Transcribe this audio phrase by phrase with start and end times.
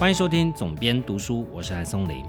[0.00, 2.24] 欢迎收听总编读书，我是韩松林。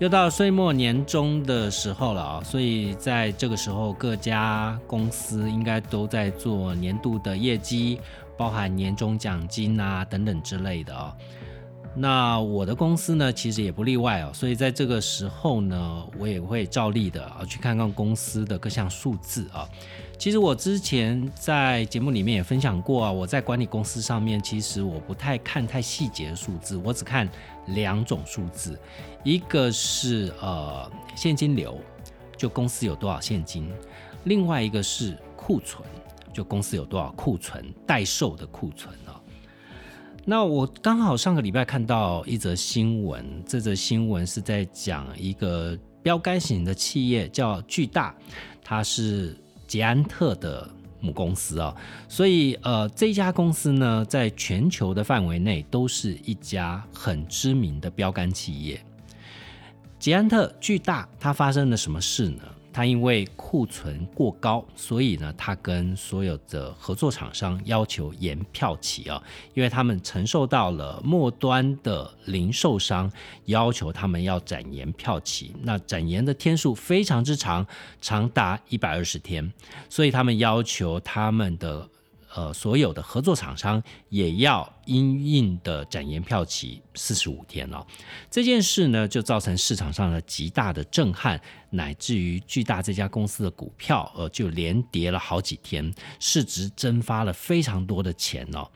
[0.00, 8.00] 又到岁末年终的时候了啊，所以在这个时候，各家公司应该都在做年度的业绩，
[8.36, 11.16] 包含年终奖金啊等等之类的啊。
[11.94, 14.32] 那我的公司呢，其实也不例外哦。
[14.34, 19.68] 所以在这个时候呢，我也会照例的啊去看看公司的各项数字啊。
[20.20, 27.26] 其实我之前在节目里面也分享过啊，我在管理公司上面，其实我不太看太细节的数字，我只看
[27.68, 28.78] 两种数字，
[29.24, 31.80] 一个是呃现金流，
[32.36, 33.64] 就公司有多少现金；
[34.24, 35.82] 另外一个是库存，
[36.34, 39.18] 就公司有多少库存待售的库存啊。
[40.26, 48.14] 那我刚好上个礼拜看到一则新闻，这则新闻是在讲一个标杆型的企业叫巨大，
[48.62, 49.34] 它是。
[49.70, 50.68] 捷安特的
[51.00, 51.72] 母公司啊，
[52.08, 58.84] 所以呃，这家公司呢，在全球的范围内都是一家很知名的标杆企业。
[60.00, 62.42] 捷安特巨大，它发生了什么事呢？
[62.72, 69.22] 他因为库存过高，所以呢，他跟所有的合作厂商要求延票期啊，
[69.54, 73.10] 因为他们承受到了末端的零售商
[73.46, 77.66] 要求他们要展延票期，那展延的天数非常之长，
[78.00, 79.52] 长达一百二十天，
[79.88, 81.88] 所以他们要求他们的。
[82.34, 87.86] 呃，所有的合作厂商也要因应的展延票期四十五天了。
[88.30, 98.68] 这件事呢，就造成市场上的极大的震撼，乃至于巨大这家公司的股票，呃，就连跌了好几天，市值蒸发了非常多的钱哦。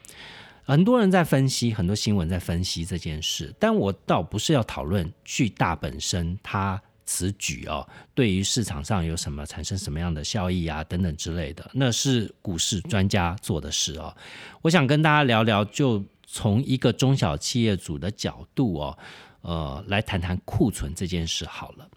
[0.65, 6.81] 很多人在分析，很多新闻在分析这件事，但我倒不是要讨论巨大本身它。
[7.07, 14.17] 此举哦，对于市场上有什么产生什么样的效益啊，等等之类的，那是股市专家做的事哦。
[14.63, 18.98] 我想跟大家聊聊，就从一个中小企业主的角度哦，
[19.43, 21.89] 呃，来谈谈库存这件事好了。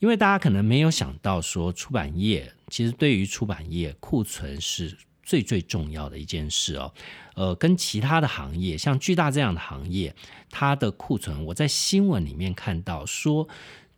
[0.00, 6.92] 因为大家可能没有想到，说出版业其实对于出版业库存是最最重要的一件事哦。
[7.36, 10.14] 呃，跟其他的行业，像巨大这样的行业，
[10.50, 13.48] 它的库存，我在新闻里面看到说。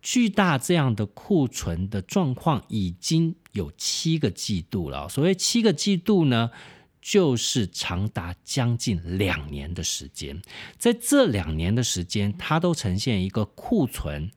[0.09, 5.09] 巨大这样的库存的状况已经有七个季度了。
[5.09, 6.49] 所谓七个季度呢，
[7.01, 10.41] 就是长达将近两年的时间。
[10.77, 14.31] 在这两年的时间，它都呈现一个库存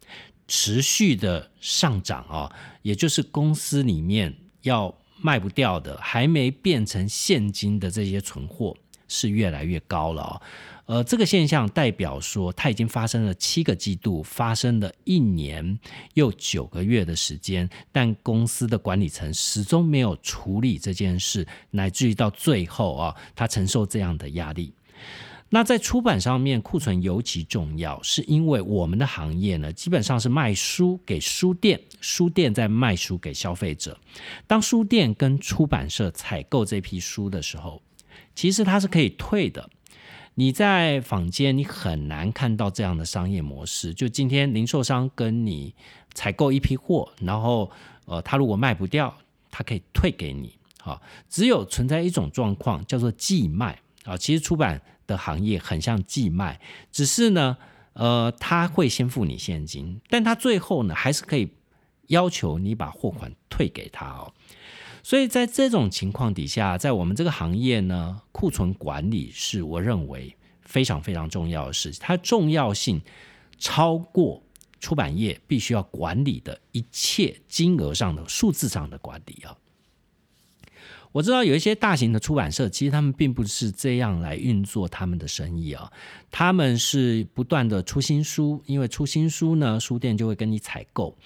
[0.48, 4.92] 持续的上涨啊，也就是公司里面要
[5.22, 8.76] 卖不掉的、还没变成现金的这些存货
[9.10, 10.40] 是越来越高了。
[10.86, 15.78] 呃，这个现象代表说，它已经发生了七个季度，发生了一年
[16.14, 24.72] 又九个月的时间，但公司的管理层始终没有处理这件事，乃至于到最后啊，他承受这样的压力。
[25.52, 33.98] 那在出版上面，库存尤其重要，是因为我们的行业呢，基本上是卖书给书店，书店在卖书给消费者。
[34.46, 37.82] 当书店跟出版社采购这批书的时候，
[38.40, 39.68] 其实它是可以退的。
[40.36, 43.92] 你在坊间，你很难看到这样的商业模式。
[43.92, 45.74] 就今天零售商跟你
[46.14, 47.70] 采购一批货，然后
[48.06, 49.14] 呃，他如果卖不掉，
[49.50, 50.58] 他可以退给你。
[50.80, 54.16] 好，只有存在一种状况叫做寄卖啊。
[54.16, 56.58] 其实出版的行业很像寄卖，
[56.90, 57.58] 只是呢，
[57.92, 61.52] 呃，他会先付你现金，但他最后呢，还是可以
[62.06, 64.32] 要求你把货款退给他哦。
[65.02, 73.00] 所以在这种情况底下，在我们这个行业呢，库存管理是我认为非常非常重要的事情，它重要性
[73.58, 74.42] 超过
[74.78, 79.56] 出版业必须要管理的一切金额上的数字上的管理啊。
[81.12, 85.92] 我知道有一些大型的出版社，其实他们并不是这样来运作他们的生意啊。
[86.30, 91.16] 他们是不断的出新书，因为出新书呢，书店就会跟你采购。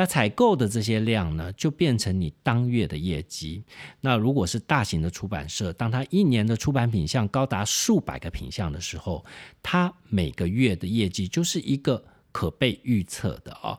[0.00, 3.62] 那采购的这些量呢，就变成你当月的业绩。
[4.00, 9.22] 那如果是大型的出版社，当他一年的出版品项高达数百个品项的时候，
[9.62, 12.02] 他每个月的业绩就是一个
[12.32, 13.78] 可被预测的啊。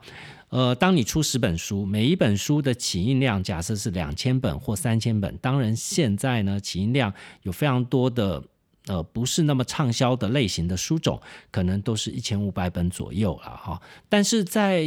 [0.50, 8.44] 呃，当你出十本书，每一本书的起印量假设是两千本或三千本，当然现在呢，起印量有非常多的
[8.86, 11.20] 呃不是那么畅销的类型的书种，
[11.50, 13.82] 可能都是一千五百本左右了哈。
[14.08, 14.86] 但是在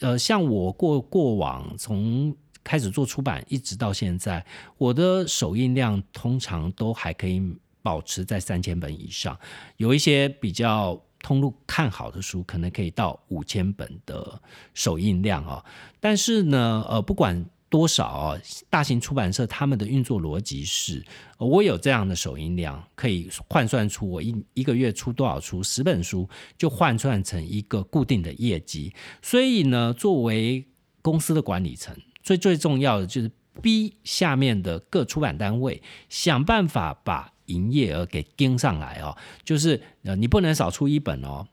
[0.00, 4.44] 呃像我过过往从开始做出版一直到现在，
[4.78, 7.42] 我的首印量通常都还可以
[7.82, 9.38] 保持在三千本以上，
[9.76, 11.00] 有一些比较。
[11.24, 14.38] 通路看好的书，可能可以到五千本的
[14.74, 15.64] 首印量啊。
[15.98, 17.42] 但是呢，呃，不管
[17.74, 18.40] 多少哦？
[18.70, 21.04] 大型出版社他们的运作逻辑是，
[21.38, 28.94] 我有这样的首印量，可以换算出我一一个月出多少出十本书，就换算成一个固定的业绩。
[29.20, 30.64] 所以呢，作为
[31.02, 31.92] 公司的管理层，
[32.22, 33.28] 最最重要的就是
[33.60, 39.16] 逼下面的各出版单位想办法把营业额给跟上来哦。
[39.44, 41.44] 就是呃，你不能少出一本哦。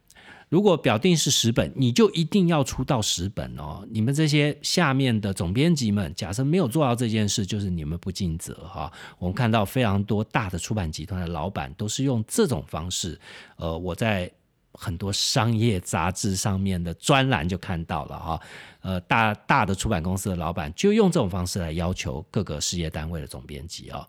[0.52, 3.88] 如果表定是十本，你就一定要出到十本哦。
[3.90, 8.92] 你们这些下面的总编辑们，假设没有做到这件事，就是你们不尽责哈。
[9.18, 13.18] 我们看到非常多大的出版集团的老板都是用这种方式。
[13.56, 14.30] 呃，我在
[14.74, 18.42] 很多商业杂志上面的专栏就看到了哈。
[18.82, 24.06] 呃，大大的出版公司的老板就用这种方式来要求各个事业单位的总编辑啊。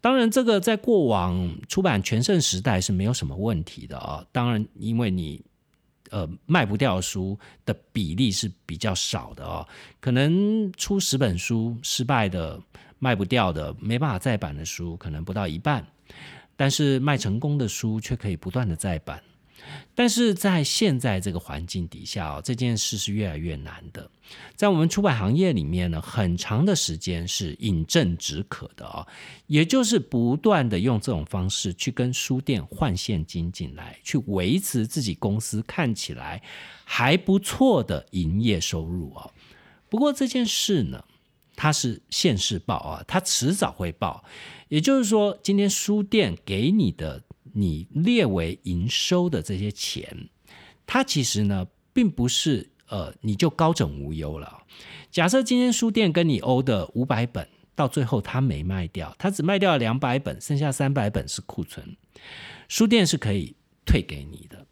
[0.00, 4.26] 当然，这个在过往出版全盛时代是没有什么问题的啊。
[4.32, 5.40] 当然，因为你。
[6.10, 9.66] 呃，卖不掉书的比例是比较少的哦，
[10.00, 12.60] 可能出十本书失败的、
[12.98, 15.86] 卖不掉的、没办法再版的书，可能不到一半，
[16.56, 19.22] 但是卖成功的书却可以不断的再版。
[19.94, 24.08] 但是在现在这个环境底下哦，这件事是越来越难的。
[24.54, 29.06] 在我们出版行业里面呢，很长的时间是饮鸩止渴的哦，
[29.46, 36.42] 也就是不断的用这种方式去跟书店换现金进来，去维持自己公司看起来
[36.84, 39.30] 还不错的营业收入哦。
[39.88, 41.02] 不过这件事呢，
[41.56, 44.22] 它是现世报啊，它迟早会报。
[44.68, 47.22] 也就是说，今天书店给你的。
[47.58, 50.28] 你列为营收的这些钱，
[50.86, 54.62] 它其实呢，并不是呃，你就高枕无忧了。
[55.10, 61.96] 假设今天书店跟你欧的五百本，到最后他没卖掉，他只卖掉了两百本，剩下三百本是库存，
[62.68, 64.64] 书店是可以退给你的。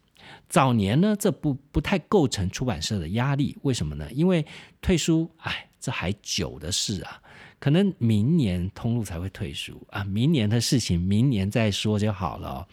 [0.49, 4.09] 早年呢，这不不太构成出版社的压力，为什么呢？
[4.13, 4.47] 因为
[4.81, 7.21] 退书，哎，这还久的事啊。
[7.59, 12.67] 可能明年通路才会退书啊，明年的事情明年再说就好了。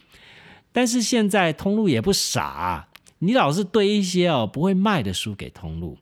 [0.72, 2.88] 但是现在通路也不傻，
[3.20, 5.98] 你老是堆一些哦不会卖的书给通路，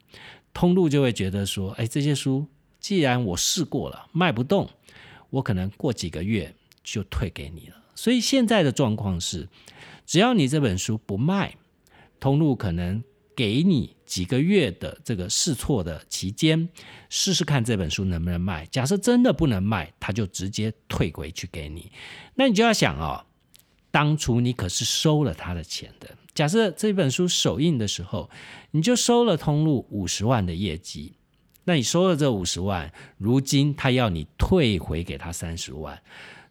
[0.54, 2.48] 通路就会觉得说，哎，这些书
[2.80, 4.70] 既然我试过了卖不动，
[5.30, 7.76] 我可能过几个月就退给你了。
[7.96, 9.48] 所以现在的状况是，
[10.06, 11.56] 只要你这本书不卖，
[12.20, 13.04] 通路可能。
[13.34, 16.68] 给你几个月的这个试错的期间，
[17.08, 18.66] 试试看这本书能不能卖。
[18.66, 21.90] 假设真的不能卖，他就直接退回去给你。
[22.36, 23.24] 那你就要想哦，
[23.90, 26.10] 当初你可是收了他的钱的。
[26.34, 28.30] 假设这本书首印的时候，
[28.72, 31.14] 你就收了通路五十万的业绩，
[31.64, 36.02] 那你收了这五十万，如今他要你退回给他三十万。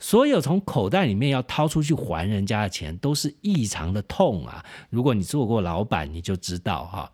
[0.02, 4.64] 所有从口袋里面要掏出去还人家的钱，都是异常的痛啊！
[4.88, 7.12] 如果你做过老板，你就知道哈。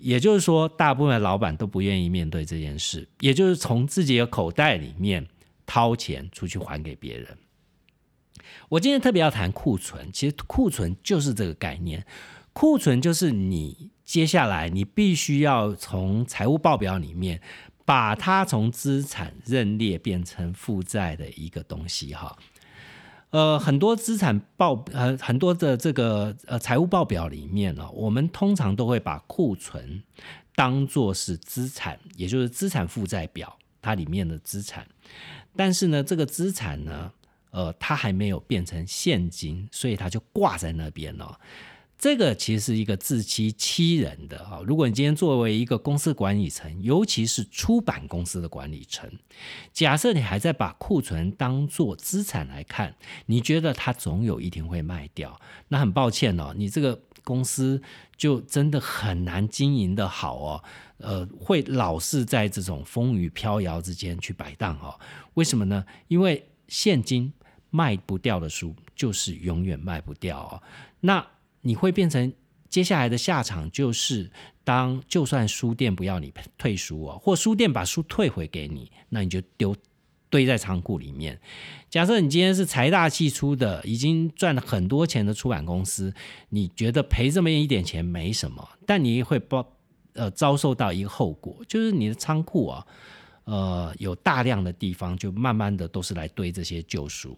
[0.00, 5.26] 也就是说，大部分老板都不愿意面对这件事，也就是从自己的口袋里面
[5.66, 7.38] 掏钱出去还给别人。
[8.68, 12.04] 我今天特别要谈库存，其实库存就是这个概念。
[12.52, 17.40] 库存就是你接下来你必须要从财务报表里面。
[17.82, 22.38] 把它从资产认列变成负债的一个东西哈，
[23.30, 30.02] 呃，很多资产报呃很多的这个呃财务报表里面呢，我们通常都会把库存
[30.54, 34.86] 当做是资产，也就是资产负债表它里面的资产，
[35.54, 37.12] 但是呢，这个资产呢，
[37.50, 41.38] 呃，它还没有变成现金，所以它就挂在那边了。
[42.00, 44.60] 这个其实是一个自欺欺人的啊！
[44.66, 49.06] 如果你今天作为一个公司管理层，尤其是出版公司的管理层，
[49.70, 55.38] 假设你还在把库存当做资产来看，你觉得它总有一天会卖掉，
[55.68, 57.82] 那很抱歉哦，你这个公司
[58.16, 60.64] 就真的很难经营的好哦，
[60.96, 64.98] 呃，会老是在这种风雨飘摇之间去摆荡哦。
[65.34, 65.84] 为什么呢？
[66.08, 67.30] 因为现金
[67.68, 70.62] 卖不掉的书就是永远卖不掉哦。
[71.00, 71.26] 那
[71.62, 72.32] 你会变成
[72.68, 74.30] 接下来的下场就是，
[74.64, 79.74] 当就算书店不要你退书哦，或书店把书退回给你，那你就丢
[80.28, 81.40] 堆在仓库里面。
[81.88, 86.14] 假设你今天是财大气粗的，已经赚了很多钱的出版公司，
[86.50, 89.66] 你觉得赔这么一点钱没什么，但你会包
[90.12, 92.86] 呃遭受到一个后果，就是你的仓库啊。
[93.50, 97.36] 呃，有大量的地方就慢慢的都是来堆这些旧书，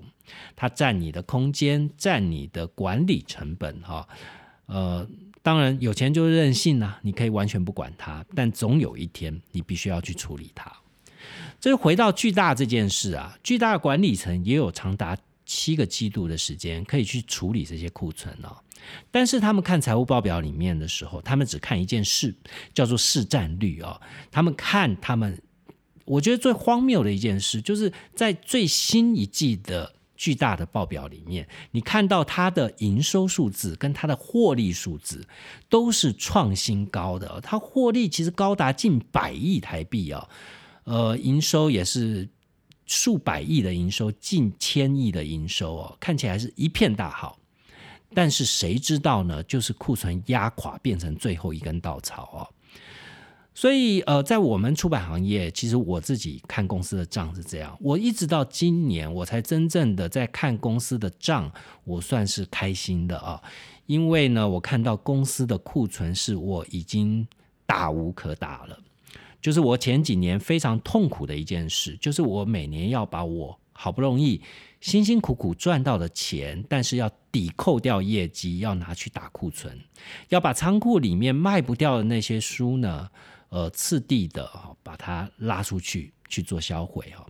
[0.55, 4.07] 它占你的空间，占你的管理成本哈。
[4.67, 5.09] 呃，
[5.43, 10.71] 当然有钱就任性呐，你可以完全不管它，但总有一天你必须要去处理它。
[11.59, 15.17] 这就回到巨大这件事啊，巨大的管理层也有长达
[15.47, 18.55] 七个季度的时间可以去处理这些库存哦。
[19.11, 22.35] 但是他们看财务报表里面的时候，他们只看一件事，
[22.75, 23.99] 叫做市占率哦。
[24.31, 25.41] 他们看他们。
[26.05, 35.27] 我觉得最荒谬的一件事，就是在最新一季的巨大的报表里面，你看到它的营收数字跟它的获利数字
[35.69, 40.29] 都是创新高的，它获利其实高达近百亿台币啊，
[40.85, 42.29] 呃，营收也是
[42.87, 47.39] 数百亿的营收，近千亿的营收哦，看起来是一片大好。
[48.15, 49.43] 但是谁知道呢？
[49.45, 52.45] 就是库存压垮，变成最后一根稻草哦。
[53.55, 57.77] 所以，呃，在我们出版行业，其实我自己看公司的账是这样。
[57.81, 61.53] 我一直到今年，我才真正的在看公司的账，
[61.85, 63.43] 我算是开心的啊。
[63.85, 67.27] 因为呢，我看到公司的库存是我已经
[67.67, 68.79] 打无可打了。
[69.43, 74.41] 就是我前几年非常痛苦的一件事，就是我每年要把我好不容易
[74.81, 79.79] 辛辛苦苦赚到的钱，但是要抵扣掉业绩，要拿去打库存，
[80.31, 83.11] 要把仓库里面卖不掉的那些书呢。
[83.53, 87.27] 呃，次第的哈，把它拉出去去做销毁哈。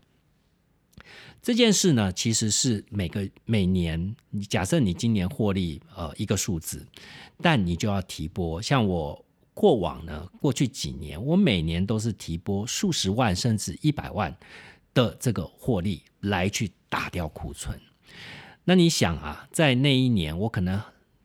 [1.43, 6.87] 这件事呢，其实是每个每年，你假设你今年获利呃一个数字，
[7.41, 8.63] 但你就要提拨。
[8.63, 14.33] 像我过往呢，过去几年，我每年都是提拨数十万甚至一百万
[14.95, 17.77] 的这个获利来去打掉库存。
[18.63, 20.81] 那你想啊，在那一年，我可能。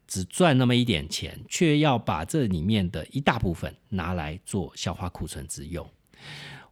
[0.08, 5.88] 只赚那么一点钱，却要把这里面的一大部分拿来做消化库存之用。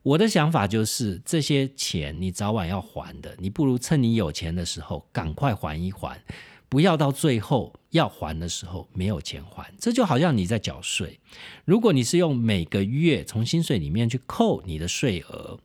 [0.01, 6.23] 我的想法就是，这些钱你早晚要还的，你不如趁你有钱的时候赶快还一还，
[6.69, 9.73] 不要到最后要还的时候没有钱还。
[9.79, 11.19] 这就好像你在缴税，
[11.65, 15.59] 如果你是用每个月从薪水里面去扣你的税额，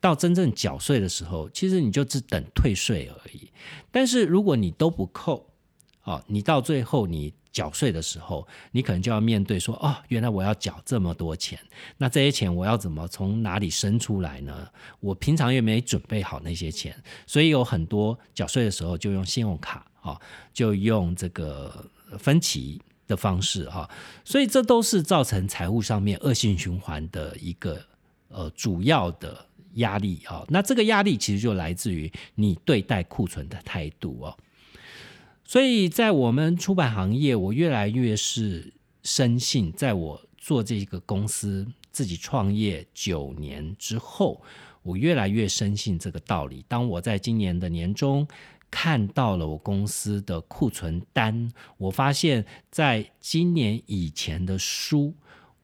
[0.00, 3.50] 到真正缴税的时候，其实你就只等退税而已。
[3.90, 5.46] 但是如果你都不扣，
[6.08, 11.58] 哦，你到最后你缴税的时候，你可能就要面对说，哦，原来我要缴这么多钱，
[11.98, 14.66] 那这些钱我要怎么从哪里生出来呢？
[15.00, 16.96] 我平常又没准备好那些钱，
[17.26, 20.18] 所以有很多缴税的时候就用信用卡，啊，
[20.54, 21.84] 就用这个
[22.18, 23.86] 分期的方式，哈，
[24.24, 27.78] 所以这都是造成财务上面恶性循环的一个
[28.28, 30.42] 呃主要的压力啊。
[30.48, 34.34] 那这个压力其实就来自于你对待库存的态度哦。
[35.48, 38.70] 所以在我们出版行业，我越来越是
[39.02, 44.42] 深信，在我做这个公司自己创业九年之后，
[44.82, 46.62] 我越来越深信这个道理。
[46.68, 48.28] 当我在今年的年中
[48.70, 55.14] 看到了我公司的库存单，我发现在今年以前的书。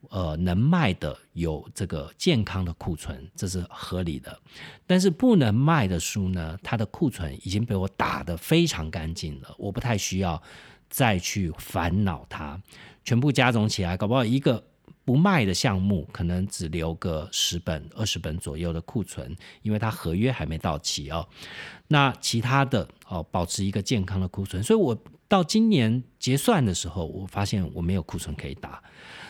[0.09, 4.39] 呃，能卖的有这个健康的库存，这是合理的。
[4.87, 10.41] 但是不能卖的书呢，它的库存已经被我打得非常干净了，我不太需要
[10.89, 12.61] 再去烦恼它。
[13.03, 14.63] 全部加总起来，搞不好一个
[15.03, 21.27] 不卖的项目，可能只留个十本、二十本左右的库存，因为它合约还没到期哦。
[21.87, 24.63] 那其他的哦，保持一个健康的库存。
[24.63, 24.97] 所以我
[25.27, 28.81] 到今年结算的时候，我发现我没有库存可以打。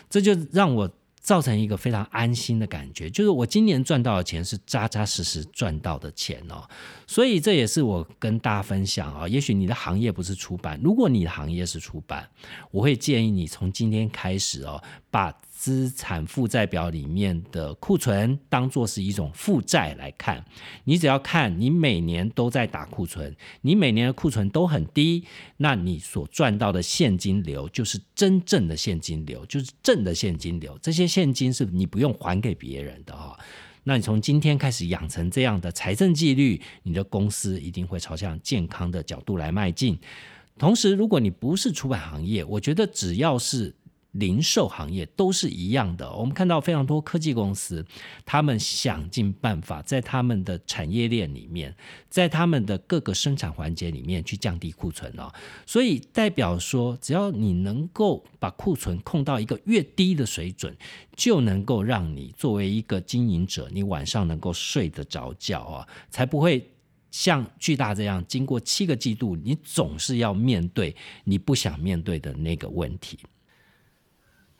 [0.09, 6.63] 这就让我造成一个非常安心的感觉，就是我今年赚到的钱是扎扎实实赚到的钱哦，
[7.07, 9.27] 所以这也是我跟大家分享啊。
[9.27, 12.29] 也许你的行业不是出版，如果你的行业是出版，
[12.71, 15.35] 我会建议你从今天开始哦，把。
[15.57, 20.43] 资产负债表里面的库存当做是一种负债来看，
[20.83, 25.23] 你只要看你每年都在打库存，你每年的库存都很低，
[25.57, 30.77] 那你所赚到的现金流就是真正的现金流，就是正的现金流。
[30.81, 33.39] 这些现金是你不用还给别人的哈。
[33.85, 39.97] 那你从今天开始养成这样的财政纪律，你的公司一定会朝向健康的角度来迈进。
[40.59, 43.73] 同时，如果你不是出版行业，我觉得只要是。
[44.15, 47.85] 零售行业都是一样的，我们看到非常多科技公司，
[48.25, 51.75] 他们想尽办法在他们的产业链里面，
[52.09, 55.29] 在他们的各个生产环节里面去降低库存哦。
[55.65, 60.73] 所以代表说，只要你能够把库存控到一个越低的水准，
[61.17, 66.71] 就能够让你作为一个经营者，你晚上能够睡得着觉啊，才不会
[67.11, 70.95] 像巨大这样，经过七个季度，你总是要面对
[71.25, 73.19] 你不想面对的那个问题。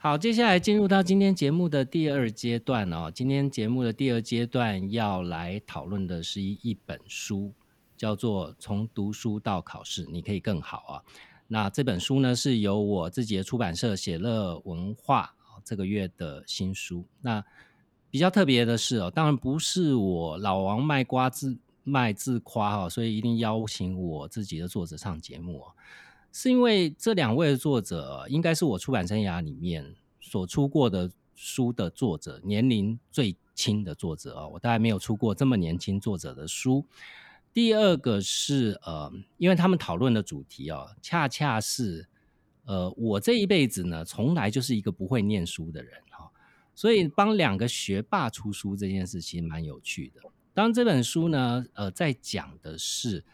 [0.06, 3.10] 好，接下来进入到今天节目的第二阶段哦。
[3.12, 7.52] 今天节目的第二阶段要来讨论的是一一本书，
[7.96, 11.02] 叫做《从读书到考试，你可以更好》啊。
[11.48, 15.34] 那这本书呢，是由我自己的出版社写乐文化
[15.64, 17.04] 这个月的新书。
[17.20, 17.44] 那
[18.08, 25.72] 比较特别的是哦，当然不是我老王卖瓜自卖自夸哈，所以一定邀请我自己的作者上节目哦。
[26.38, 36.84] 是因为这两位作者应该是我出版生涯里面所出过的书的作者年龄最轻的作者哦，我大概没有出过这么年轻作者的书。
[37.54, 42.06] 第二个是呃，因为他们讨论的主题哦，恰恰是
[42.66, 46.30] 呃，我这一辈子呢，从来就是一个不会念书的人哈，
[46.74, 50.20] 所以帮两个学霸出书这件事其实蛮有趣的。
[50.52, 53.24] 当这本书呢，呃，在讲的是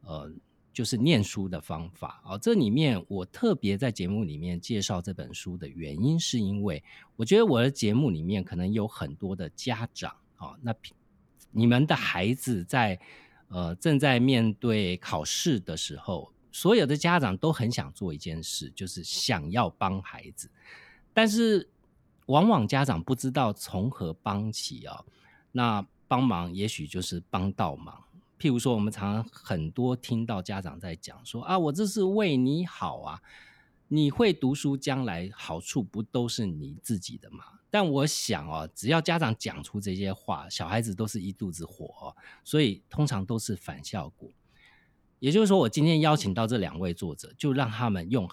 [0.00, 0.32] 呃。
[0.78, 6.80] 就是念书的方法啊，这里面我特别在节目里面介绍这本书的原因，是因为
[7.16, 10.72] 我觉得我的节目里面可能有很多的家长啊，那
[11.50, 12.96] 你们的孩子在
[13.48, 20.48] 呃正在面对考试的时候，所有的家长都很想做一件事，就是想要帮孩子，
[21.12, 21.68] 但是
[22.26, 25.04] 往往家长不知道从何帮起啊，
[25.50, 28.04] 那帮忙也许就是帮倒忙。
[28.38, 33.20] 譬如说，我们常常很多听到家长在讲说啊，我这是为你好啊，
[33.88, 37.44] 你会读书，将来好处不都是你自己的吗？
[37.68, 44.30] 但我想哦，只要家长讲出这些话，小孩子都是一肚子火，所以通常都是反效果。
[45.18, 48.26] 也就是说，我今天邀请到这两位作者，就让他们用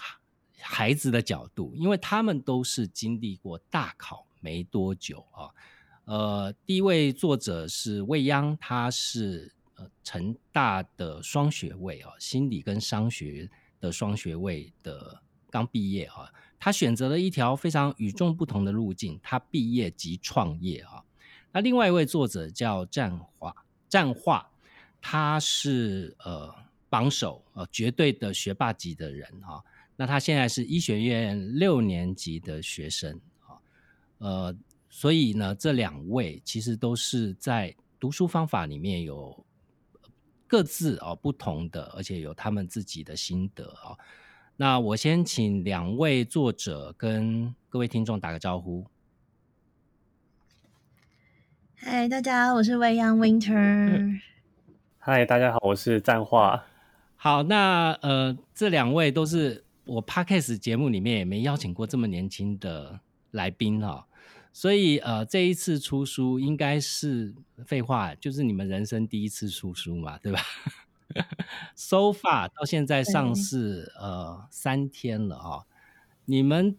[0.60, 5.50] 孩子的角度，因为他们都是经历过大考没多久啊。
[6.06, 9.55] 呃，第一位作者是未央，他是。
[9.78, 13.50] 呃，成大的双学位啊，心理跟商学
[13.82, 21.04] 的双学位的刚毕业啊，他选择了一条非常与众不同的路径，他毕业即创业啊。
[21.52, 23.54] 那另外一位作者叫战华，
[23.90, 24.50] 战华，
[25.02, 26.56] 他是呃
[26.90, 29.62] 榜首呃绝对的学霸级的人哈。
[29.98, 33.60] 那他现在是医学院六年级的学生啊，
[34.20, 34.56] 呃，
[34.90, 39.46] 所以呢，这两位其实都是在读书方法里面有。
[40.48, 43.98] 各自哦不同的，而且有他们自己的心得哦。
[44.58, 48.86] 那我先请两位作者跟各位听众打个招呼。
[51.76, 54.20] 嗨，大家好，我是未央 Winter。
[54.98, 56.66] 嗨，大家好，我是战化。
[57.16, 63.00] 好，那呃，这两位都是我 Podcast 节目里面也没邀请过这么年轻的
[63.32, 64.08] 来宾哈。
[64.58, 70.40] 所以，呃，这一次出书应该是废话，就是你们人生第一次出书嘛，对吧？
[71.76, 75.66] So far 到现在上市呃三天了啊，
[76.24, 76.78] 你们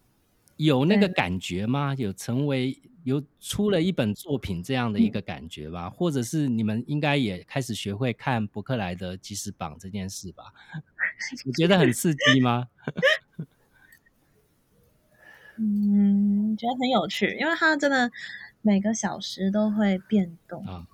[0.55, 1.93] 有那个感觉吗？
[1.95, 5.87] 有成为有出了一本作品这样的一个感觉吧？
[5.87, 10.45] 或者是你们应该也开始学会看伯克莱的即时榜这件事吧？
[11.45, 12.67] 你觉得很刺激吗？
[15.59, 18.11] 嗯，觉得很有趣，因为它真的
[18.61, 20.85] 每个小时都会变动啊。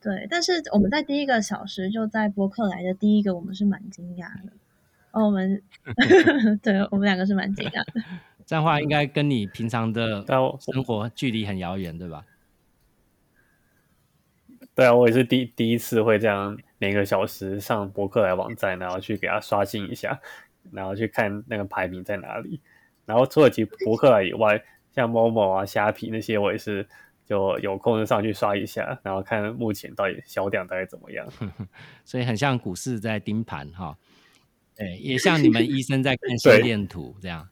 [0.00, 4.52] 对，但是我们在第一个小时就在博客来的第一个，我们是蛮惊讶的。
[5.12, 5.62] 哦，我们
[6.62, 8.02] 对我们两个是蛮惊讶的。
[8.44, 10.22] 这样话应该跟你平常的
[10.60, 12.26] 生活距离很遥远，对吧？
[14.74, 20.20] 对啊，我也是第第一次会这样每个小时上博客来网站，然后去给他刷新一下，
[20.72, 22.60] 然后去看那个排名在哪里。
[23.06, 24.62] 然后除了其博客以外，
[24.94, 26.88] 像某某啊、虾皮那些，我也是
[27.26, 31.26] 就有空就上去刷一下，然后看目前到底销量大概怎么样。
[32.04, 33.98] 所以很像股市在盯盘哈，
[34.76, 37.48] 对，也像你们医生在看心 电图这样。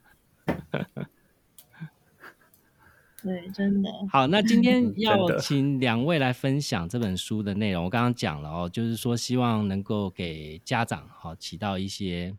[3.23, 3.91] 对，真的。
[4.11, 7.85] 好，那今天要请两位来分享这本书的内容。
[7.85, 12.35] 我刚刚讲了哦，就是说希望能够给家长哈起到一些。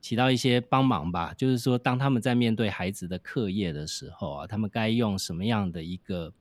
[0.00, 6.32] 起到一些帮忙吧，就是说，当他们在面对孩子的课业的时候啊，他们该用什么样的一个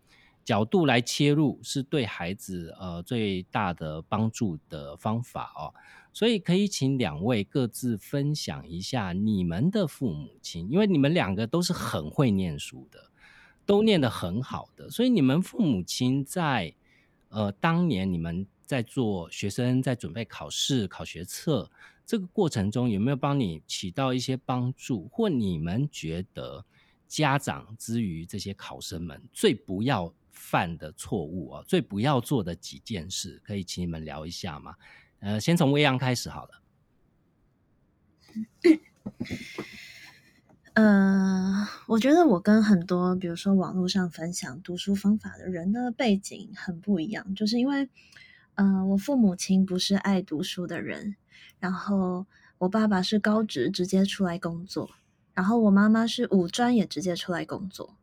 [0.45, 5.73] 角度来切入，是对孩子呃最大的帮助的方法哦。
[6.13, 13.11] 所以可以请两位各自分享一下你们的父母亲，因为你们两个都是很会念书的，
[13.65, 16.73] 都念得很好的，所以你们父母亲在
[17.29, 21.69] 呃当年你们在做学生，在准备考试、考学测。
[22.07, 26.63] 这个过程中有没有帮你起到一些帮助，或你们觉得
[27.05, 34.77] 家长之于这些考生们最不要犯的错误啊，最不要做的几件事，可以请你们聊一下吗？
[35.19, 36.61] 呃，先从未央开始好了。
[40.75, 47.89] 呃，我觉得我跟很多比如说网络上分享读书方法的人的背景很不一样，就是因为，
[48.55, 51.17] 呃，我父母亲不是爱读书的人。
[51.59, 52.25] 然后
[52.59, 54.89] 我爸爸是高职，直接出来工作；
[55.33, 57.95] 然后我妈妈是五专，也直接出来工作。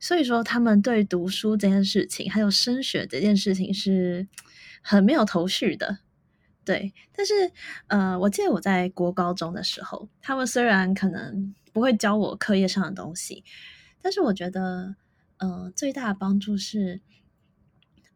[0.00, 4.28] 所以说，他们对读书这件事情，还有升学这件事情，是
[4.80, 5.98] 很没有头绪的。
[6.64, 7.32] 对，但是
[7.88, 13.42] 呃，我记得我在国高中的时候，他们虽然可能不会教我课业上的东西，
[14.00, 14.94] 但是我觉得，
[15.38, 17.00] 呃，最大的帮助是，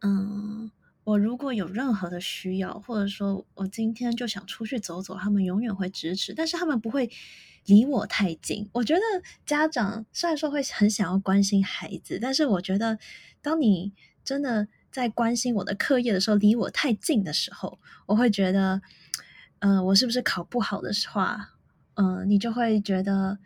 [0.02, 0.70] 嗯，
[1.04, 7.10] 我如果有任何的需要，或者说我今天就想出去走走，他们永远会支持，但是他们不会
[7.66, 8.68] 离我太近。
[8.72, 9.00] 我觉得
[9.44, 12.98] 家长虽然说会很想要关心孩子，但是我觉得
[13.40, 13.92] 当你
[14.24, 18.80] 真的在关心我的课业的时候，离我太近的时候，我会觉得，
[19.58, 21.50] 呃，我是不是考不好的话，
[21.94, 23.38] 嗯，你就会觉得。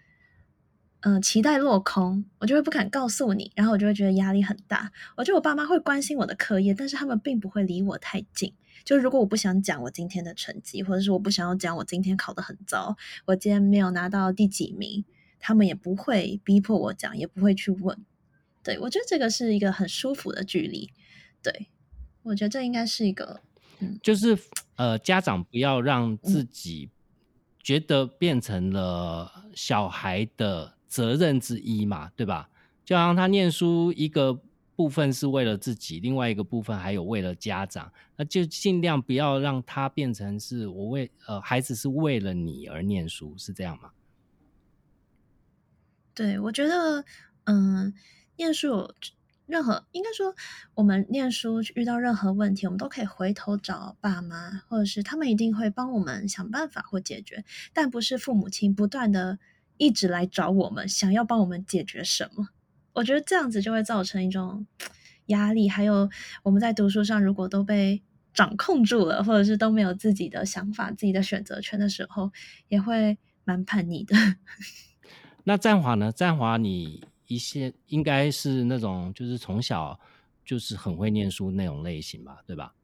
[1.00, 4.90] 嗯，期待落空，我就会不敢告诉你，然后我就会觉得压力很大。
[5.16, 8.52] 我觉得我爸妈会关心我的课业，但是他们并不会离我太近。
[8.82, 15.04] 就如果我不想讲我今天的成绩，或者是我不想要讲我今天考得很糟，我今天没有拿到第几名，
[15.38, 17.96] 他们也不会逼迫我讲，也不会去问。
[18.64, 20.90] 对我觉得这个是一个很舒服的距离。
[21.42, 21.68] 对
[22.24, 23.40] 我觉得这应该是一个，
[23.78, 24.37] 嗯，就是
[24.74, 26.90] 呃，家长不要让自己
[27.62, 30.75] 觉得变成了小孩的。
[30.87, 32.49] 责任之一嘛，对吧？
[32.85, 34.40] 就好像他念书一个
[34.77, 43.90] 部分是为了自己，另外一个部分还有为了家长，那就尽量不要让他变成是我为呃孩子是为了你而念书，是这样吗？
[46.14, 47.05] 对，我觉得
[47.44, 47.92] 嗯，
[48.37, 48.94] 念书
[49.46, 50.35] 任何应该说
[50.75, 59.40] 我们念书遇到任何问题，我们都可以回头找爸妈，或者是他们一定会帮我们想办法或解决，但不是父母亲不断的。
[59.78, 62.48] 一直来找我们，想要帮我们解决什么？
[62.94, 64.66] 我觉得这样子就会造成一种
[65.26, 65.68] 压力。
[65.68, 66.08] 还有
[66.42, 72.32] 我们在读书上，如果都被掌控住了，或者是都没有自己的想法、自己的选择权的时候，
[72.68, 74.14] 也会蛮叛逆的。
[75.44, 76.10] 那战华呢？
[76.10, 79.98] 战华，你一些应该是那种就是从小
[80.44, 82.74] 就是很会念书那种类型吧，对吧？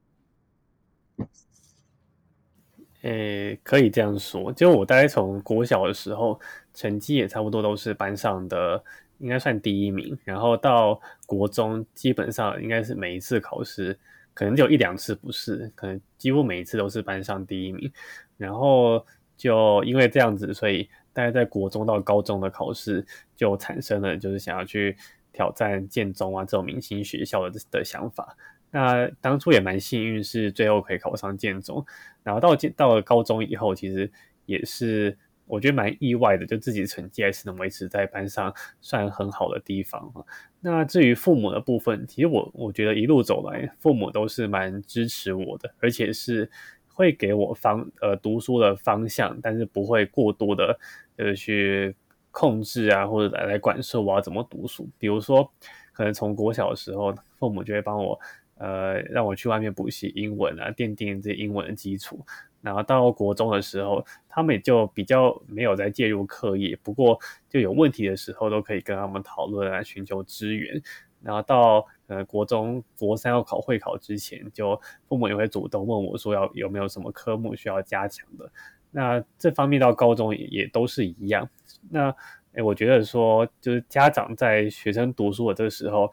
[3.02, 4.52] 诶，可以这样说。
[4.52, 6.40] 就我大概从国小的时候，
[6.74, 8.82] 成绩也差不多都是班上的，
[9.18, 10.18] 应该算第一名。
[10.24, 13.98] 然后到国中，基本上应该是每一次考试，
[14.34, 17.92] 可能就一两次不是，可能几乎每一次都是班上第一名。
[18.36, 19.04] 然后
[19.36, 23.04] 就因为这样子，所以大概在国中到高中的考试，
[23.36, 24.96] 就产生了就是想要去
[25.32, 28.36] 挑战建中啊这种明星学校的的想法。
[28.70, 31.84] 那当初也蛮幸运，是最后可以考上建中，
[32.22, 34.10] 然后到建到了高中以后，其实
[34.46, 35.16] 也是
[35.52, 40.24] 我觉得蛮意外的，就自己成绩还是能维持在班上算很好的地方啊
[40.62, 46.50] 那至于父母的部分，其实我我觉得一路走来，父母都是蛮支持我的，而且是
[46.88, 50.78] 会给我方呃读书的方向，但是不会过多的
[51.16, 51.94] 呃去
[52.30, 54.88] 控制啊，或者来来管束我要怎么读书。
[54.98, 55.52] 比如说，
[55.92, 58.18] 可能从国小的时候，父母就会帮我。
[58.58, 62.24] 呃，让我去外面补习英文啊，奠定这英文的基础。
[62.62, 67.18] 然后到国中的时候，他们也就比较没有在介入课业，不过
[67.50, 70.80] 就有问题的时候都可以跟他们讨论啊，寻求支援。
[71.20, 78.48] 然后到呃国中国三要考会考之前，就父母也会主动问我说要有没有什么科目需要加强的。
[78.92, 81.48] 那这方面到高中也也都是一样。
[81.90, 82.14] 那
[82.54, 86.12] 哎，我觉得说就是家长在学生读书的这个时候，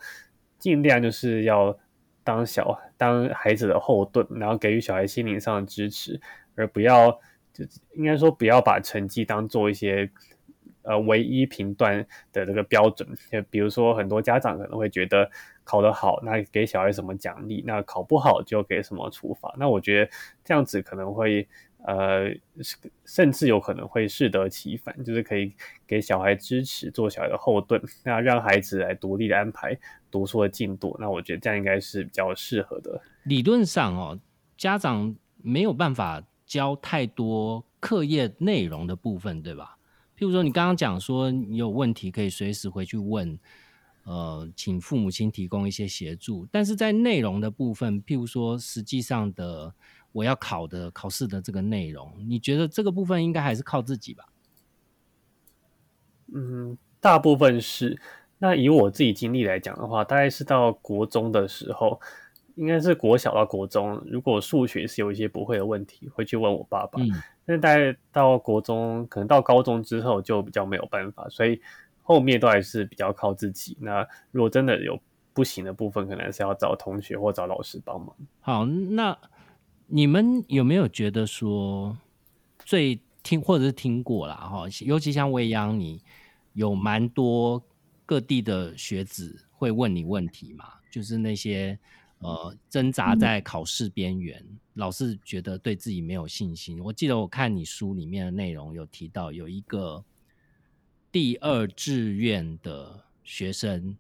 [0.58, 1.78] 尽量就是要。
[2.22, 6.20] 当小当孩子的后盾，然后给予小孩心灵上的支持，
[6.60, 7.10] 而不要
[7.52, 10.10] 就应该说不要把成绩当做一些
[10.84, 13.08] 呃唯一评断的这个标准。
[13.32, 15.30] 就比如说很多家长可能会觉得
[15.64, 19.56] 考得好，那给小孩什么奖励；那考不好就给什么处罚。
[19.58, 20.12] 那我觉得
[20.44, 21.48] 这样子可能会。
[21.86, 22.30] 呃，
[23.06, 25.54] 甚至有可能会适得其反，就是可以
[25.88, 29.80] 给小孩支持，做小孩的后盾，那让孩子来独立的安排
[30.12, 30.98] 读书的进度。
[31.00, 33.02] 那我觉得这样应该是比较适合的。
[33.24, 34.20] 理论上哦，
[34.58, 39.78] 家长没有办法教太多课业内容的部分，对吧？
[40.18, 43.40] 譬如说，你刚刚讲说你有问题可以随时回去问，
[44.04, 46.46] 呃，请父母亲提供一些协助。
[46.52, 49.74] 但是在内容的部分，譬如说实际上的。
[50.12, 54.26] 我要考的考试的这个内容，你觉得这个部分应该还是靠自己吧？
[56.34, 58.02] 嗯，大部分是。
[58.40, 62.02] 那以我自己经历来讲的话，大概是到国中的时候，
[62.60, 67.02] 应该是国小到国中，如果数学是有一些不会的问题，会去问我爸爸。
[67.02, 67.10] 嗯。
[67.46, 71.60] 但是大概到国中，可能到高中之后就比较没有办法，所以
[72.04, 73.78] 后面都还是比较靠自己。
[73.80, 75.00] 那如果真的有
[75.34, 78.16] 不行的部分，可能是要找同学或找老师帮忙。
[78.42, 79.18] 好，那。
[79.92, 81.98] 你们有没有觉得说
[82.60, 84.36] 最听或者是听过啦？
[84.36, 84.66] 哈？
[84.86, 86.00] 尤其像未央，你
[86.54, 87.60] 有蛮多
[88.06, 90.66] 各地的学子会问你问题嘛？
[90.92, 91.76] 就是那些
[92.20, 96.80] 呃挣扎在考试边缘，老是觉得对自己没有信心。
[96.84, 100.06] 我记得我看你书里面的内容有提到，有一个
[101.12, 103.98] 第二志愿的学生。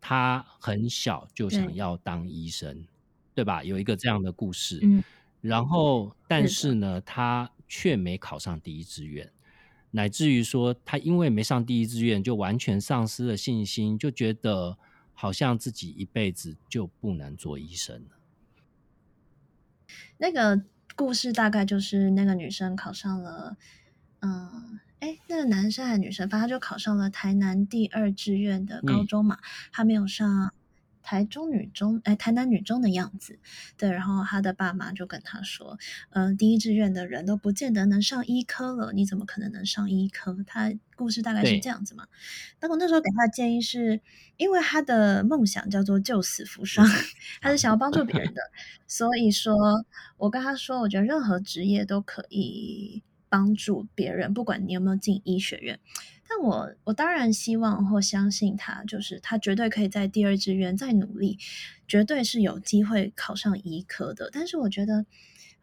[0.00, 2.86] 他很小就想要当医生，
[3.34, 3.64] 对吧？
[3.64, 4.78] 有一个这样的故事。
[4.80, 5.02] 嗯，
[5.40, 9.30] 然后但是呢，他却没考上第一志愿，
[9.90, 14.78] 乃至于说他因为没上第一志愿，就完全丧失了信心，就觉得
[15.20, 18.10] 好像自己一辈子就不能做医生了。
[20.16, 20.62] 那个
[20.94, 23.56] 故事大概就是那个女生考上了，
[24.20, 29.40] 嗯，哎，那个男生还是女生，反正就考上了台南第二志愿的高中嘛，
[29.72, 30.54] 他没有上
[31.08, 33.38] 台中女中，哎，台南女中的样子。
[33.78, 35.78] 对，然后他的爸妈就跟他说，
[36.10, 40.36] 嗯，第一志愿的人都不见得能上医科了，你怎么可能能上医科？
[40.46, 42.06] 他故事大概是这样子嘛。
[42.60, 44.02] 那我那时候给他的建议是，
[44.36, 46.86] 因为他的梦想叫做救死扶伤，
[47.40, 48.42] 他是想要帮助别人的，
[48.86, 49.56] 所以说
[50.18, 55.80] 我跟他说，我觉得任何职业都可以帮助别人，不管你有没有进医学院。
[56.40, 61.38] 我我当然希望或相信他，就是他绝对可以在第二志愿再努力，
[61.86, 64.30] 绝对是有机会考上医科的。
[64.32, 65.06] 但是我觉得，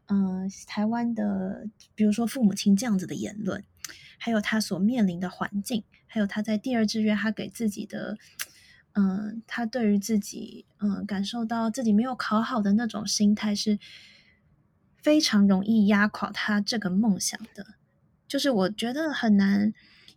[0.07, 3.63] 嗯，台湾的比如说父母亲这样子的言论，
[4.17, 8.17] 还有他所面临的环境，还有他在第二志愿他给自己的，
[8.93, 13.79] 嗯，他对于自己嗯感受到自己没有考好的那种心态，是
[15.01, 17.75] 非常容易压垮他这个梦想的。
[18.27, 19.73] 就是我觉得很难。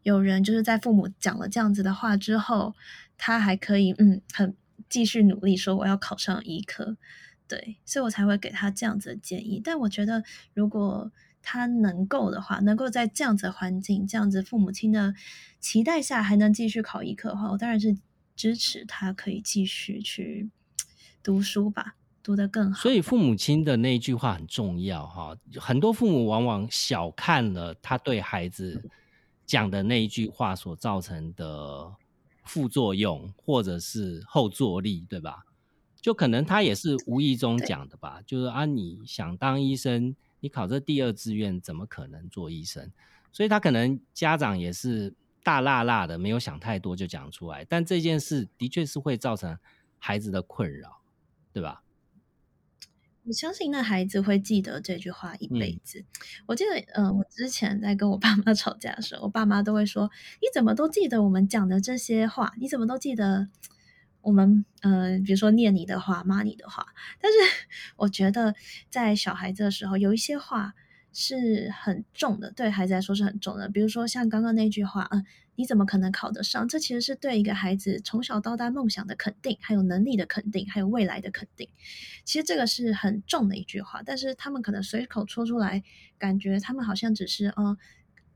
[0.09, 2.75] 有人就是在父母讲了这样子的话之后，
[3.19, 4.57] 他还可以嗯很
[4.89, 6.97] 继续努力说我要考上医科，
[7.47, 9.61] 对，所以我才会给他这样子的建议。
[9.63, 15.15] 但我觉得如果他能够的话，能够在这样子的环境、这样子父母亲的
[15.61, 17.95] 期待下还能继续考医科的话，我当然是
[18.35, 20.49] 支持他可以继续去
[21.23, 22.81] 读书吧，读得更好。
[22.81, 28.91] 所以父母亲的那一句话很重要哈，很多父母往往小看了他对孩子。
[29.49, 31.91] 讲的那一句话所造成的
[32.45, 35.47] 副作用，或者是后坐力，对吧？
[36.03, 38.21] 就可能他也是无意中讲的吧。
[38.27, 42.93] 就是啊，你想当医生，你考这第二志愿，怎么可能做医生？
[43.33, 47.65] 所以他可能家长也是大辣辣的，没有想太多就讲出来。
[47.65, 49.59] 但这件事的确是会造成
[49.99, 51.01] 孩子的困扰，
[51.55, 51.83] 对吧？
[53.29, 56.03] 我相信那孩子会记得这句话一辈子。
[56.47, 60.11] 我记得，嗯，我之前在跟我爸妈 吵架的时候，我爸妈都会说
[60.41, 62.55] ：“你怎么都记得我们讲的这些话？
[62.59, 63.49] 你怎么都记得
[64.23, 66.87] 我们，呃，比如说念你的话、骂你的话？”
[67.21, 67.39] 但是
[67.99, 68.55] 我觉得，
[68.89, 70.73] 在小孩子的时候，有一些话
[71.13, 73.69] 是很重的，对孩子来说是很重的。
[73.69, 75.27] 比如说像刚刚那句话，嗯。
[75.59, 76.69] 你怎么可能考得上？
[76.69, 81.69] 这其实是对一个孩子从小到大梦想的肯定，还有能力的肯定，还有未来的肯定。
[82.25, 85.83] 其实这个是很重的一句话，但是他们可能随口说出来，
[86.17, 87.77] 感觉他们好像只是呃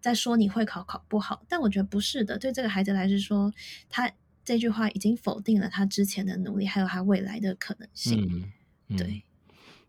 [0.00, 1.44] 在说你会考考不好。
[1.48, 3.54] 但我觉得不是的，对这个孩子来说，
[3.88, 4.10] 他
[4.44, 8.44] 这句话已经否定了他之前的努力，还有他未来的可能性。
[8.88, 9.22] 嗯对，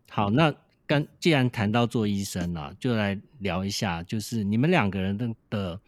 [0.08, 0.54] 好，那
[0.86, 5.80] 刚既然谈到做医生了，就来聊一下，就是你们两个人的的。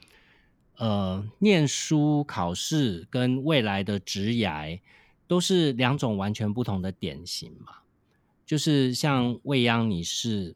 [0.79, 4.79] 呃，念书、考试跟未来的职涯
[5.27, 7.73] 都是两种完全不同的典型嘛。
[8.45, 10.55] 就是像未央，你是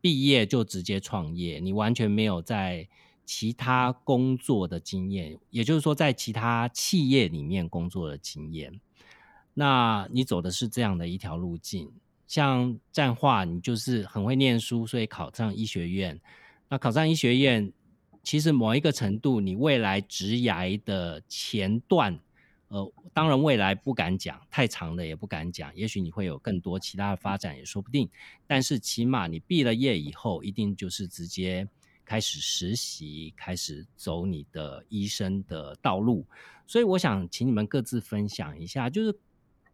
[0.00, 2.86] 毕业就直接创业，你完全没有在
[3.24, 8.78] 其他工作的经验，也就是说在其他企业里面工作的经验。
[9.54, 11.90] 那你走的是这样的一条路径。
[12.26, 16.20] 像战化，你就是很会念书，所以考上医学院。
[16.68, 17.72] 那考上医学院。
[18.26, 22.18] 其实某一个程度，你未来职涯的前段，
[22.66, 28.10] 呃，当然未来不敢讲，太长的也不敢讲，也许你会有更多其他的发展也说不定。
[28.44, 31.68] 但是起码你毕了业以后，一定就是直接
[32.04, 36.26] 开始实习，开始走你的医生的道路。
[36.66, 39.16] 所以我想请你们各自分享一下，就是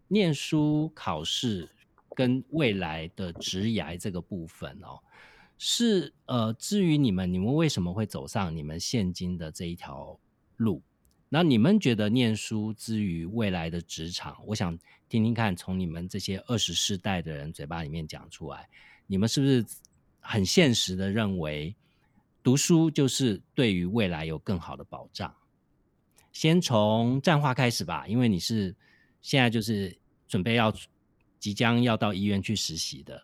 [0.08, 1.66] 念书、考试
[2.14, 5.00] 跟未来的职涯这个部分哦。
[5.64, 10.18] 是呃，至于你们，你们为什么会走上你们现今的这一条
[10.56, 10.82] 路？
[11.28, 14.76] 那你们觉得念书之于未来的职场，我想
[15.08, 18.68] 听听看，从你们这些二十世代的人嘴巴里面讲出来，
[19.06, 19.64] 你们是不是
[20.18, 21.76] 很现实的认为，
[22.42, 25.32] 读书就是对于未来有更好的保障？
[26.32, 28.74] 先从战话开始吧，因为你是
[29.20, 29.96] 现在就是
[30.26, 30.74] 准备要
[31.38, 33.22] 即将要到医院去实习的。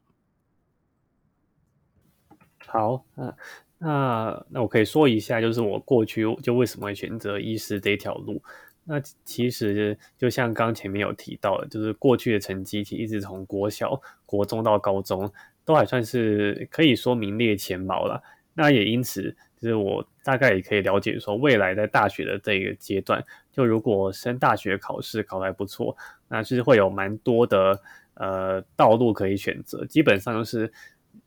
[2.69, 3.35] 好，那
[3.79, 8.43] 那那我可以说一下，就是我过去就为什么会选择医师这条路。
[8.85, 15.31] 那其实就像刚前面有提到的，就是过去的成绩，其实一直从国小、国中到高中，
[15.65, 18.23] 都还算是可以说名列前茅了。
[18.55, 27.81] 那也因此，就是我大概也可以了解说，未来在大学的这个阶段，就如果升大学考试考得还不错，那是会有蛮多的
[28.15, 29.85] 呃道路可以选择。
[29.85, 30.73] 基本上就是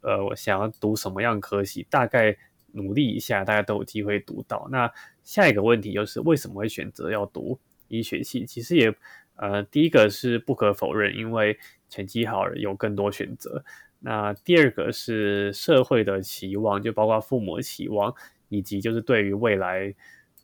[0.01, 2.37] 呃，我想要读什么样科系，大概
[2.71, 4.67] 努力一下，大家都有机会读到。
[4.71, 4.91] 那
[5.23, 8.45] 下一个问题就是为什么会选择要读医学系？
[8.45, 8.93] 其实也
[9.35, 11.57] 呃，第一个是不可否认，因为
[11.89, 13.63] 成绩好有更多选择。
[13.99, 18.13] 那第二个是社会的期望，就包括父母的期望，
[18.49, 19.93] 以及就是对于未来，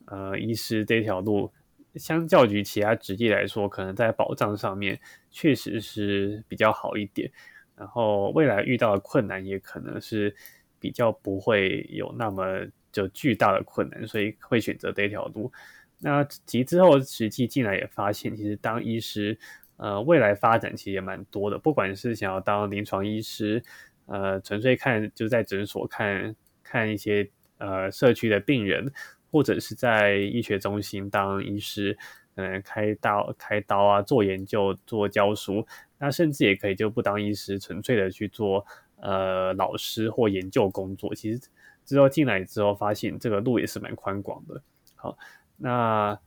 [0.06, 1.52] 呃，医师这条路，
[1.94, 7.30] 相较于其他职业来说，可能在保障上面确实是比较好一点。
[7.78, 10.34] 然后未来遇到的困难也可能是
[10.80, 15.52] 比较不会有那么就巨大的困难，所以会选择这条路。
[16.00, 19.38] 那及之后实际进来也发现，其实当医师。
[19.80, 23.62] 呃，未来发展其实也蛮多的，不管是想要当临床医师，
[24.06, 28.92] 呃，纯粹看就在诊所看看一些呃社区的病人，
[29.30, 31.96] 或者是在医学中心当医师，
[32.34, 35.64] 可能开刀开刀啊，做研究做教书，
[35.98, 38.64] 那甚至也可以就不当医师，纯粹的去做
[39.00, 41.14] 呃老师或研究工作。
[41.14, 41.40] 其实
[41.84, 44.62] 之后进来之后，发现这个路也是蛮宽广的。
[44.94, 45.18] 好，
[45.56, 46.18] 那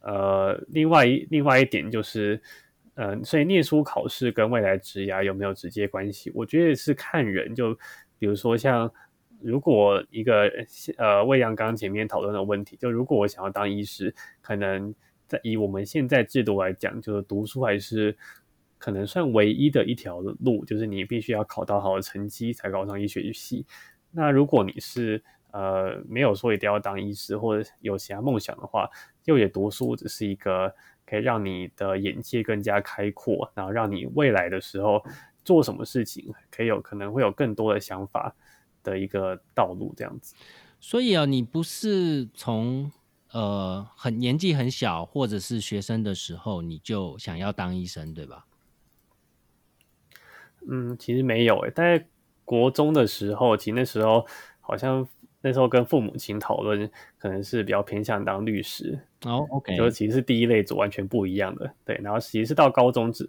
[0.00, 2.40] 呃，另外另外一点就是。
[2.96, 6.30] 嗯，所以念书考试跟未来职涯有没有直接关系？
[6.34, 7.54] 我觉得是看人。
[7.54, 7.72] 就
[8.18, 8.92] 比如说，像
[9.40, 10.50] 如果一个
[10.98, 14.94] 呃魏阳刚刚前面讨论的问题，就如果我想要当医师，可能
[15.26, 18.14] 在以我们现在制度来讲，就是读书还是
[18.80, 23.64] 可能算唯一的一条路，就是你必须要考到好的成绩才考上医学系。
[24.10, 28.90] 那如果你是呃没有说一定要当医师，或者有其他梦想的话，
[29.22, 30.74] 就也读书只是一个。
[31.06, 35.02] 可以让你的眼界更加开阔，然后让你未来的时候
[35.44, 38.32] 做什么事情，可以有可能会有更多的想法
[38.84, 40.36] 的一个道路这样子。
[40.78, 42.92] 所以啊，你不是从
[43.32, 48.46] 呃很年纪很小或者是学生的时候你就想要当医生，对吧？
[50.68, 52.06] 嗯，其实没有诶，在
[52.44, 54.26] 国中的时候，其实那时候
[54.60, 55.06] 好像。
[55.42, 61.98] 那时候跟父母亲讨论，可能是比较偏向当律师哦，OK，就其实是第一类组完全不一样的，对。
[62.04, 63.26] 然后其实是到高中只，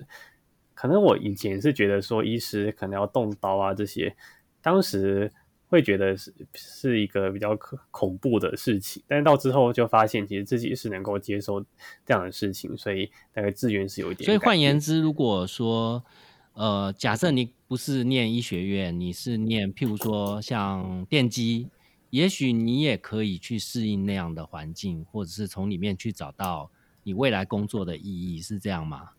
[0.74, 4.14] 可能我以前是觉得说医师可能要动刀啊这些，
[4.62, 5.32] 当时
[5.68, 11.62] 会觉得是是一个比较恐恐怖的事情，但是到之后就发现其实自己是能够接受
[12.06, 14.26] 这样的事情，所以大概资源是有一点。
[14.26, 16.04] 所以换言之，如果说
[16.62, 21.72] 呃，假设你不是念医学院，你是念譬如说像电机。
[22.12, 26.70] 也许你也可以去适应那样的环境，或者是从里面去找到
[27.02, 29.12] 你未来工作的意义，是这样吗？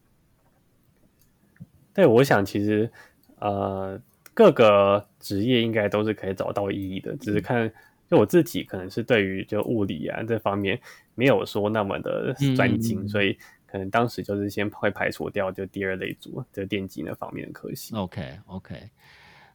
[1.92, 2.92] 对，我想其实
[3.40, 4.00] 呃，
[4.34, 7.72] 各个职业应该都是可以找到意义的，只是看
[8.08, 10.78] 就我自己可能是对于就物理啊这方面
[11.16, 13.36] 没有说那么的专精，所以
[13.72, 17.94] 可能当时就是先会排除掉就第二类组就电机那方面的科系。
[17.96, 18.90] OK OK，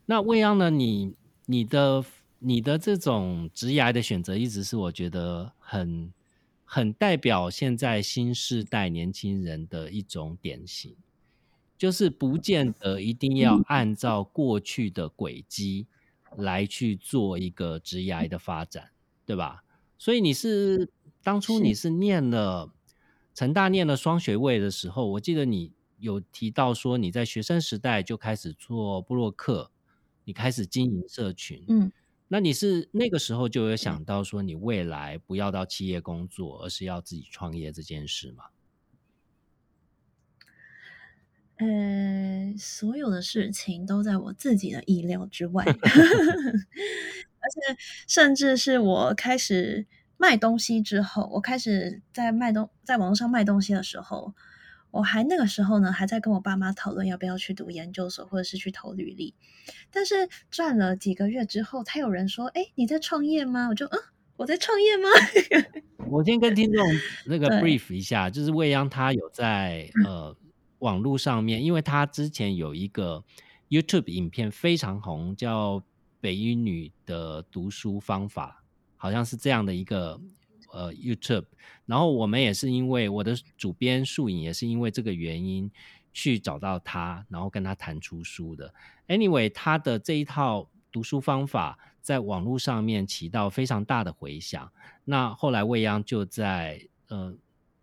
[0.07, 0.69] 那未央呢？
[0.69, 2.03] 你你的。
[2.39, 6.13] 你的这种职涯的选择，一直是我觉得很
[6.63, 10.95] 很代表现在新时代年轻人的一种典型，
[11.79, 15.87] 就是不见得一定要按照过去的轨迹
[16.35, 18.91] 来去做一个职涯的发展，
[19.25, 19.63] 对吧？
[19.97, 20.87] 所以你是
[21.23, 22.71] 当初你是念了
[23.37, 29.69] 成大念了双学位的时候，我记得你有提到说你在学生时代就开始做布洛克，
[30.23, 31.91] 你开始经营社群，嗯。
[32.29, 38.45] 那你是那个时候就有想到说，你未来不要到企业工作，而是要自己创业这件事吗？
[41.57, 49.85] 呃，所有的事情都在我自己的意料之外， 而且甚至是我开始
[50.17, 54.33] 卖东西之后，我开始在卖东在网络上卖东西的时候。
[54.89, 59.35] 我还那个时候呢，还在跟我爸妈讨论要不要去读研究所，或者是去投履历。
[59.91, 63.99] 但是转了几个月之后，才有人说：“哎，你在创业吗？”我就嗯，
[64.37, 65.09] 我在创业吗？
[66.09, 66.83] 我先跟听众
[67.25, 70.35] 那个 brief 一下，就是未央他有在呃
[70.79, 73.23] 网络上面，因为他之前有一个
[73.69, 75.83] YouTube 影片非常红，叫
[76.21, 78.63] 北一女的读书方法，
[78.97, 80.19] 好像是这样的一个。
[80.73, 81.45] 呃，YouTube，
[81.85, 85.71] 然后我们也是因为我的主编树影也是因为这个原因
[86.11, 88.71] 去找到他，然后跟他谈出书的。
[89.07, 94.69] Anyway，他的这一套读书方法在网络上面起到非常大的回响。
[95.05, 97.33] 那后来未央就在呃，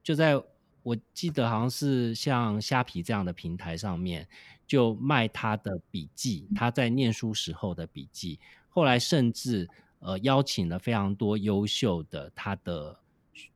[0.03, 0.41] 就在
[0.83, 4.29] 我记得好像是像虾皮这样的平台上面
[4.67, 8.39] 就卖他的笔记，他在念书时候的笔记。
[8.69, 9.69] 后来甚至。
[10.05, 13.01] 呃邀请了非常多优秀的他的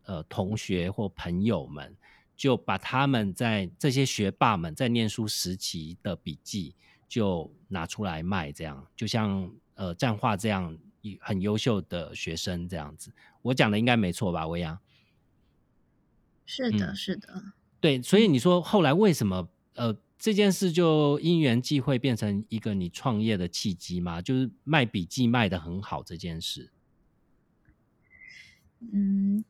[0.04, 1.94] 呃同学或朋友们，
[2.34, 6.74] 就把他们在这些学霸们在念书时期的笔记
[7.06, 10.76] 就拿出来卖，这样就像呃战化这样
[11.20, 14.80] 很优秀的学生这样子，我讲的应该没错吧，薇娅？
[16.46, 17.42] 是的，是的，
[17.78, 24.20] 对，所以你说后来为什么呃这件事就因缘际会变成一个你创业的契机吗？
[24.20, 26.72] 就是卖笔记卖的很好这件事。
[28.80, 29.44] 嗯，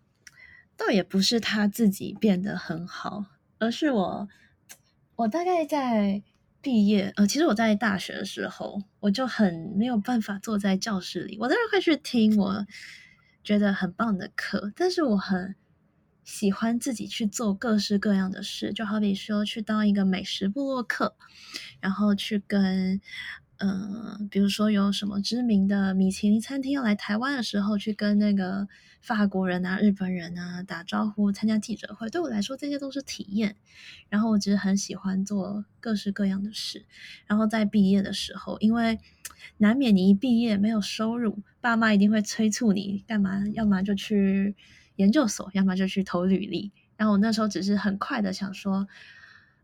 [0.76, 3.24] 倒也不是他自己变得很好，
[3.58, 4.28] 而是我
[5.16, 6.22] 我大概在
[6.60, 12.66] 毕业呃，其实我在大学的时候我就很没有办法坐在教室里，我当然会去听我
[13.42, 15.56] 觉得很棒的课，但是我很。
[16.28, 21.16] 喜欢自己去做各式各样的事，就好比说去当一个美食部落客，
[21.80, 23.00] 然后去跟，
[23.56, 28.68] 嗯，比如说有什么知名的米其林餐厅要来台湾的时候，去跟那个
[29.00, 32.10] 法国人啊、日本人啊打招呼、参加记者会。
[32.10, 33.56] 对我来说，这些都是体验。
[34.10, 36.84] 然后我只是很喜欢做各式各样的事。
[37.26, 38.98] 然后在毕业的时候，因为
[39.56, 44.54] 难免你一毕业没有收入，爸妈一定会催促你干嘛，要么就去。
[44.98, 46.70] 研究所，要么就去投履历。
[46.96, 48.86] 然后我那时候只是很快的想说，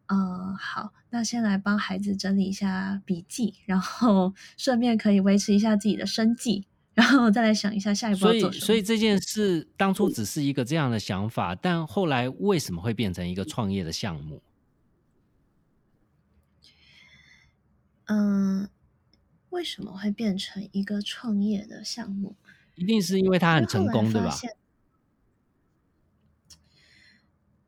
[0.06, 8.52] 呃，好，那先来帮孩子整理一下笔记，然后 顺便可以维持一下自己的生计，然后再来想一下下一步要做什么。
[8.52, 14.40] 所以，所以这件事当初只是一个这样的想法，但后来为什么会变成一个创业的项目？
[18.06, 18.68] 嗯，
[19.50, 22.36] 为什么会变成一个创业的项目？
[22.76, 24.36] 一定是因为它很成功，对吧？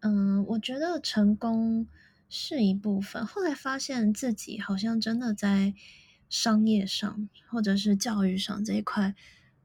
[0.07, 1.89] 嗯，我觉得成功
[2.29, 3.27] 是一部分。
[3.27, 5.75] 后来发现自己好像真的在
[6.29, 9.17] 商业上或者是教育上这一块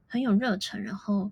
[0.08, 1.30] 很有热忱，然后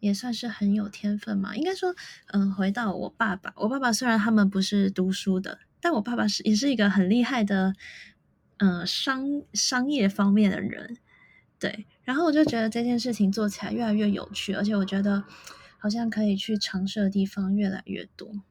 [0.00, 1.56] 也算是很有天分嘛。
[1.56, 7.72] 应该说，嗯，回到我爸爸，我爸爸虽然他们不是读书的，但我爸爸是也是一个很厉害的，
[8.58, 9.24] 嗯，商
[9.54, 10.98] 商业方面的人。
[11.58, 15.24] 对，然后我就觉得这件事情做起来越来越有趣，而且我觉得。
[15.78, 18.42] 好像可以去尝试的地方越来越多，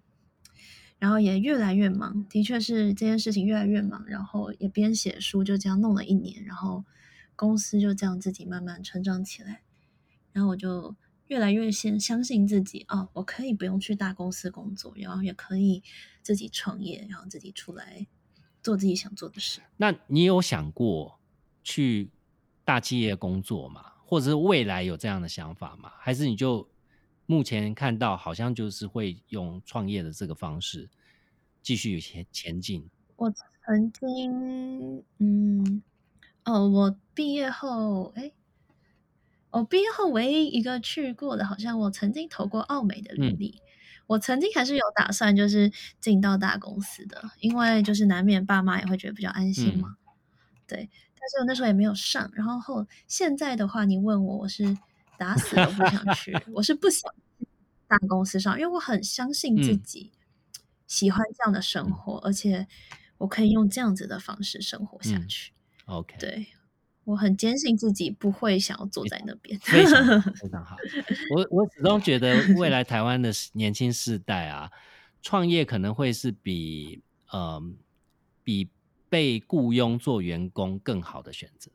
[0.99, 2.26] 然后也越来越忙。
[2.30, 6.86] 的确是这件事情越来越忙，然后也边写书，就这样弄了一年，然后
[7.36, 9.61] 公司就这样自己慢慢成长起来。
[10.32, 10.95] 然后我就
[11.28, 15.84] 越来越先相信自己，哦，我可以不用去大公司工作，然后也可以
[16.21, 18.05] 自己创业，然后自己出来
[18.61, 19.61] 做自己想做的事。
[19.78, 21.19] 那你有想过
[21.63, 22.11] 去
[22.63, 23.93] 大企业工作吗？
[24.05, 25.91] 或者是未来有这样的想法吗？
[25.99, 26.69] 还是你就？
[27.28, 30.89] 目前看到好像就是会用创业的这个方式
[31.63, 32.88] 继续前前进。
[33.15, 33.34] 我
[33.65, 35.82] 曾经，嗯，
[36.43, 38.32] 哦，我毕业后，哎，
[39.49, 43.59] 我毕业后唯一一个去过的，好像我曾经投过奥美的履历。
[44.05, 49.97] 我曾经还是有打算，就是进到大公司的，因为就是难免爸妈也会觉得比较安心嘛。
[50.67, 50.78] 对，
[51.17, 52.30] 但是我那时候也没有上。
[52.36, 54.78] 然后后现在的话，你问我，我是。
[55.18, 57.13] 打死都不想去，我是不想
[57.88, 60.11] 大公司上，因为我很相信自己
[60.88, 62.68] 喜欢这样的生活，而且
[63.18, 65.53] 我可以用这样子的方式生活下去。
[65.86, 66.47] OK，对
[67.03, 69.59] 我很坚信自己不会想要坐在那边。
[69.59, 70.76] 非常 非常好，
[71.36, 74.72] 我我始终觉得未来台湾的年轻世代啊，
[75.22, 77.01] 创业可能会是比
[77.32, 77.78] 嗯
[78.43, 78.70] 比
[79.09, 81.72] 被雇佣做员工更好的选择。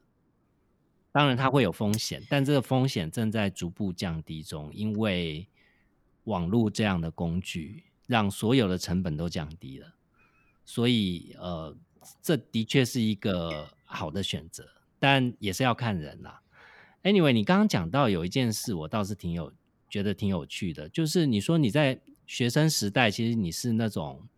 [1.12, 5.48] 当然，它会有风险，但这个风险正在逐步降低中，因为
[6.24, 9.94] 网络这样的工具让所有的成本都降低了，
[10.64, 11.76] 所以呃，
[12.22, 14.64] 这的确是一个好的选择，
[15.00, 16.40] 但也是要看人啦。
[17.02, 19.52] Anyway，你刚刚讲到有一件事，我倒是挺有
[19.88, 24.28] 觉得挺有趣的，就是你说你在学生时代，其实你是那种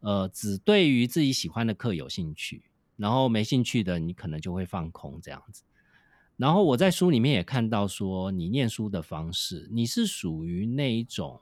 [0.00, 2.64] 呃，只对于自己喜欢的课有兴趣，
[2.96, 5.62] 然后没兴趣的你可能就会放空这样子。
[6.36, 11.40] 然后我在书里面也看到说，你念书的方式，你是属于那一种，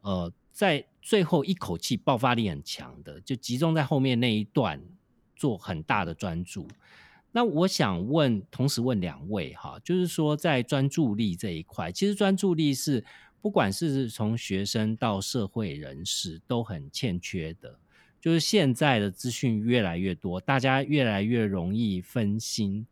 [0.00, 4.82] 呃，在最后一口气爆发力很强的，就集中在后面那一段
[5.36, 6.66] 做很大的专注。
[7.30, 13.04] 那我想问，同时问两位哈，就是说在专注力这一块，其实专注力是
[13.40, 17.78] 不管是从学生到社会人士都很欠缺的，
[18.20, 22.84] 就是现在的资讯越来越多，大家越来越容易分心。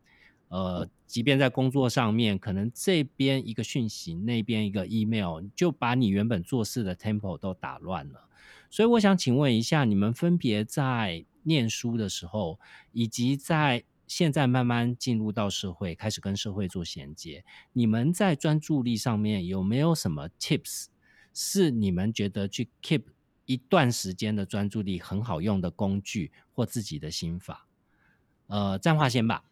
[0.54, 8.28] 呃，即便在工作上面，可能这边一个讯息，那边一个 email，就把你原本做事的 tempo 都打乱了。
[8.70, 12.60] 所以我想请问一下，你们分别在念书的时候，
[12.92, 17.44] 以及在现在慢慢进入到社会，开始跟社会做衔接。
[17.72, 20.84] 你们在专注力上面有没有什么 tips？
[21.32, 23.02] 是你们觉得去 keep
[23.46, 27.66] 一段时间的专注力很好用的工具或自己的心法？
[28.46, 29.42] 呃，占话先吧。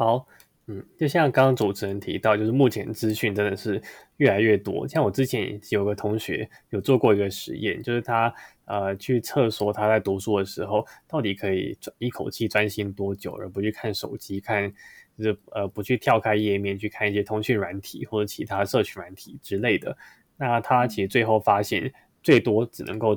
[0.00, 0.26] 好，
[0.66, 3.82] 嗯，就像刚刚主持人提到，就是目前资讯真的是
[4.16, 4.88] 越来越多。
[4.88, 8.34] 像我之前有个同学有做过一个实验，就是他
[8.64, 14.72] 呃去测说他在读书的时候到底可以一口气专心多久，而不去看手机看。
[15.18, 19.94] 就是呃，不去跳开页面去看一些通讯软体或者其他社群软体之类的。
[20.38, 21.92] 那他其实最后发现，
[22.22, 23.14] 最多只能够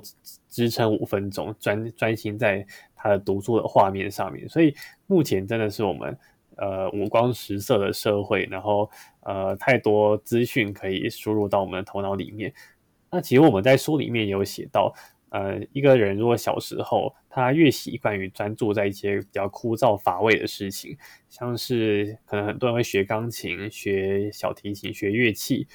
[0.50, 4.50] 支撑五分钟，专专心在他的读书的画面上面。
[4.50, 4.76] 所以
[5.08, 6.18] 目前真的是我们
[6.58, 8.90] 呃五光十色的社会，然后
[9.22, 12.54] 呃太多资讯可以输入到我们的头脑里面。
[13.12, 14.94] 那其实我们在书里面有写到。
[15.36, 20.96] 呃，一个人如果小时候他越习惯于专注在一些比较枯燥乏味的事情，
[21.28, 25.68] 像是可能很多人会学钢琴、学小提琴、学乐器，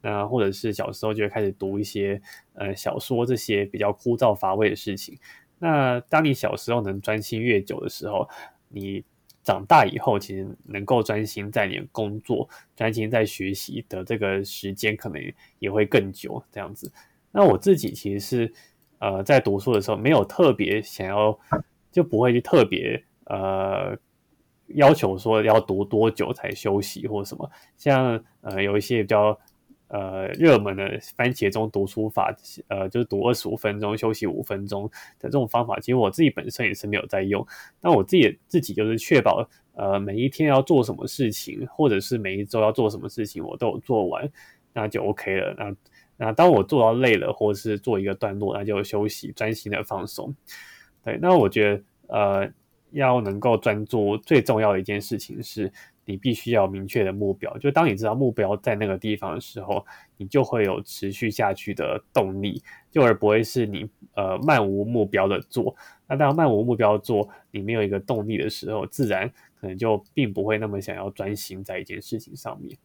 [0.00, 2.22] 那或者是小时候就会开始读一些
[2.54, 5.18] 呃小说这些比较枯燥乏味的事情。
[5.58, 8.28] 那当你小时候能专心越久的时候，
[8.68, 9.04] 你
[9.42, 15.20] 长大以后其实能够专心在你的工作、专心在学习的这个时间可能
[15.58, 16.42] 也会更久。
[16.52, 16.92] 这样子，
[17.32, 18.52] 那我自己其实是。
[19.02, 21.38] 呃，在读书的时候，没有特别想要，
[21.90, 23.96] 就不会去特别呃
[24.66, 27.50] 要求说要读多久才休息或什么。
[27.78, 29.40] 像呃有一些比较
[29.90, 32.34] 呃热门的番茄钟读书法，
[32.68, 34.84] 呃就是读二十五分钟休息五分钟
[35.18, 37.46] 的这种方法，其实我自己本身也是没有在用。
[37.80, 44.30] 那我自己自己就是确保呃每一天要做什么事情，或者是每一周要做什么事情，我都有做完，
[44.72, 45.54] 那就 OK 了。
[45.58, 45.76] 那
[46.16, 50.34] 那当我做到累了，或者是做一个段落，那就休息，专心的放松。
[51.02, 52.52] 对，那我觉得，呃，
[52.92, 55.72] 要能够专注，最重要的一件事情是，
[56.04, 57.56] 你必须要明确的目标。
[57.58, 59.84] 就当你知道目标在那个地方的时候，
[60.16, 65.74] 你就会有持续下去的动力，就而不会是你呃漫无目标的做。
[66.08, 72.76] 那当漫无目标做，你没有一个动力的时候，自然可能就并不会那么想要专心在一件事情上面。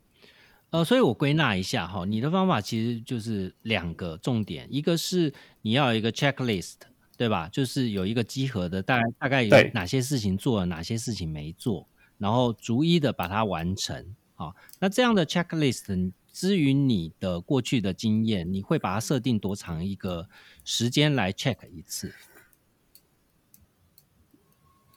[0.72, 6.76] 呃，所以我归纳一下哈，你的方法其实就是两个重点，一个是你要有一个 checklist，
[7.18, 7.48] 对吧？
[7.50, 11.88] 就是有一个集合的，大概大概有哪些事情做了，哪些事情没做，
[12.18, 14.16] 然后逐一的把它完成。
[14.36, 20.28] 好，那这样的 checklist，至于你的过去的经验，你会把它设定多长一个
[20.64, 22.14] 时间来 check 一次？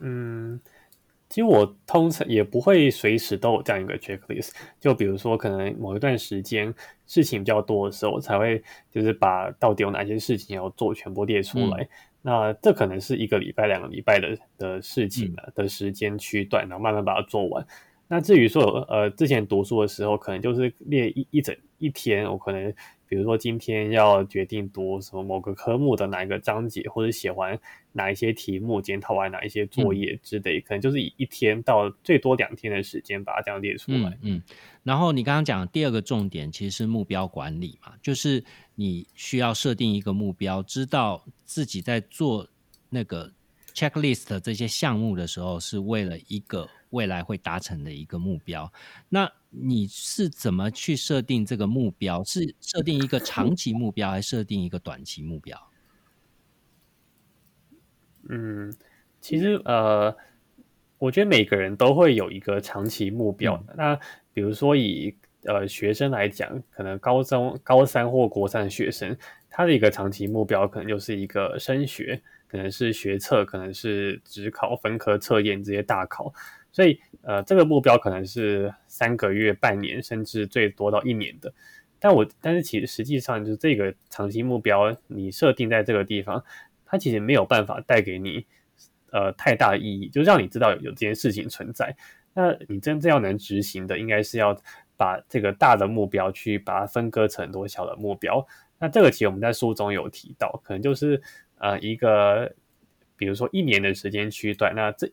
[0.00, 0.60] 嗯。
[1.30, 4.48] 其实我通常也不会随时都有这样一个 checklist，
[4.80, 6.74] 就比如说可能某一段时间
[7.06, 11.86] 事情比较多的时候，我才会就是把到底有哪些事情要做全部列出来。
[12.28, 17.66] 那这可能是一个礼拜、两个礼拜的的事情了的时间区段，然后慢慢把它做完。
[18.06, 22.74] 那至于说呃之前读书的时候，可能就是列一一整一天，我可能。
[23.10, 27.58] 比如说今天要决定读什么某个科目的哪一个章节，或者写完
[27.92, 34.18] 哪一些题目，检讨完哪一些作业之类，可能就是以一天到最多两天的时间把它这样列出来。
[34.20, 34.42] 嗯，
[34.82, 38.44] 然后你刚刚讲第二个重点其实是目标管理嘛，就是
[38.78, 42.48] 你需要设定一个目标，知道自己在做
[42.88, 43.32] 那个
[43.74, 46.68] checklist 这些项目的时候是为了一个。
[46.90, 48.72] 未来会达成的一个目标，
[49.10, 52.24] 那你是怎么去设定这个目标？
[52.24, 55.70] 是设定一个长期目标，还是设定一个短期目标？
[58.30, 58.74] 嗯，
[59.20, 60.16] 其实呃，
[60.96, 63.62] 我觉得每个人都会有一个长期目标。
[63.76, 63.94] 那
[64.32, 65.14] 比如说以
[65.44, 69.16] 呃学生来讲，可能高中高三或国三的学生，
[69.48, 76.32] 他的一个长期目标可能就是一个升学，可能是学测，可能是职考、分科测验这些大考。
[76.70, 81.52] 所以，呃，这个目标可能是三个月、半年，甚至最多到一年的。
[81.98, 86.44] 但我，但是其实实际上，就是这个长期目标，你设定在这个地方，
[86.84, 88.46] 它其实没有办法带给你，
[89.10, 91.96] 呃，太大意义，就让你知道有这件事情存在。
[92.34, 94.54] 那你真正要能执行的，应该是要
[94.98, 98.46] 把这个大的目标去把它分割成很多小的目标。
[98.78, 101.22] 那这个其实我们在书中有提到，可能就是
[101.56, 102.54] 呃一个，
[103.16, 105.10] 比如说一年的时间区段，那这。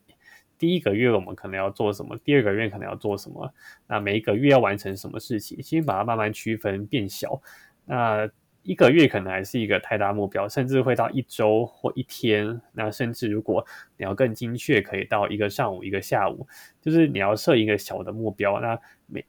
[0.57, 2.17] 第一个月我们可能要做什么？
[2.23, 3.53] 第二个月可能要做什么？
[3.87, 5.61] 那每一个月要完成什么事情？
[5.61, 7.41] 先把它慢慢区分变小。
[7.83, 8.25] 那
[8.63, 12.61] 一个月可能还是一个太大目标，甚至会到一周或一天。
[12.71, 13.65] 那甚至如果
[13.97, 16.47] 你要更精确，可以到一个上午、一个下午。
[16.81, 19.25] 就是你要设一个小的目标，那每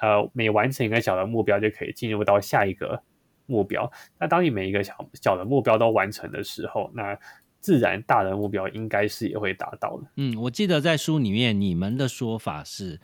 [0.00, 3.02] 呃每完成一个小的目标，就可以进入到下一个
[3.46, 3.90] 目标。
[4.18, 7.18] 那当你每一个小小的目标都完成的时候，那
[7.60, 10.06] 自然大的目标应该是也会达到的。
[10.16, 12.98] 嗯，我记得在书里面你们的说法是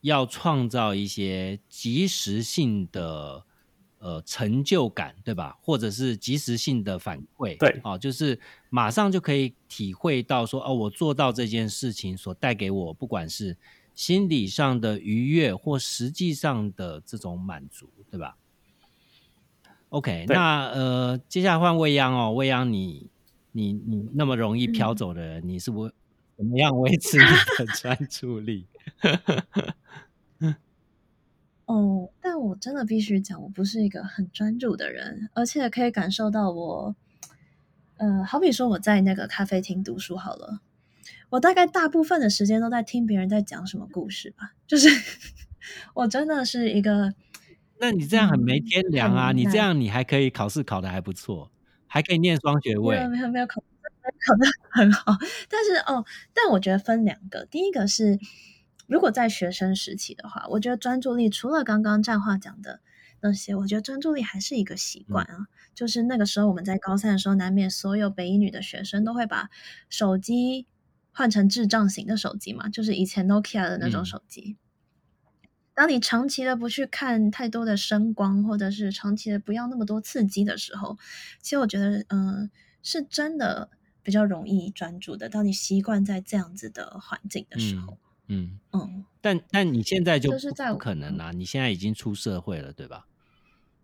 [0.00, 3.44] 要创造一些即时性的
[3.98, 5.58] 呃成就感，对吧？
[5.60, 8.38] 或者是即时性的反馈，对，哦，就是
[8.70, 13.54] 马上就可以体会到说，哦，我做到这件事情所带给我，不管是
[13.98, 18.36] 心理上的愉悦或实际上的这种满足，对吧
[19.88, 23.10] ？OK，那呃，接下来换未央哦，未央你。
[23.50, 25.90] 你你那么容易飘走的人，你是不
[26.36, 27.24] 怎么样维持你
[27.58, 28.68] 的专注力？
[31.66, 36.94] 哦，但我真的必须讲，我不是一个很专注的人，而且可以感受到我，
[37.96, 40.60] 呃，好比说我在那个咖啡厅读书好了，
[41.30, 44.88] 我大概大部分的时间都在听别人在讲什么故事吧，就是
[45.94, 47.14] 我真的是一个，
[47.80, 49.32] 那你这样很没天良啊！
[49.32, 51.50] 你这样你还可以考试考的还不错。
[51.90, 55.16] 还可以念双学位，没有没有没有考考的很好，
[55.48, 56.04] 但是哦，
[56.34, 58.18] 但我觉得分两个，第一个是
[58.86, 62.80] 如果在学生时期的话，我觉得专注力除了刚刚战话讲的
[63.22, 65.46] 那些，我觉得专注力还是一个习惯啊。
[65.74, 69.48] 就是那个时候我们在高三的时候，难免所有北一女的学生都会把
[69.88, 70.66] 手机
[71.18, 74.56] 换成智障型的手机嘛，就是以前 Nokia 的那种手机。
[75.74, 80.96] 当你长期的不去看太多的声光，或者是长期的不要那么多刺激的时候，
[81.42, 82.48] 其实我觉得，嗯，
[82.84, 83.68] 是真的
[84.04, 85.28] 比较容易专注的。
[85.28, 87.98] 当你习惯在这样子的环境的时候，
[88.28, 93.08] 嗯嗯，但但你现在就不可能啦，你现在已经出社会了，对吧？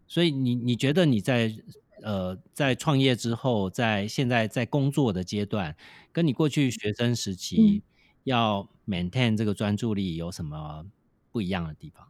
[0.06, 1.52] 所以你你觉得你在
[2.00, 5.74] 呃在创业之后，在现在在工作的阶段，
[6.14, 7.82] 跟你过去学生时期
[8.22, 10.86] 要 maintain 这个专注力有什么？
[11.32, 12.08] 不一样的地方。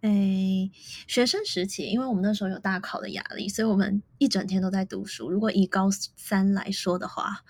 [0.00, 0.68] 哎，
[1.06, 5.30] 学生时期，因为我们那时候有大考的压力，所以我们一整天都在读书。
[5.30, 7.44] 如果以高三来说的话，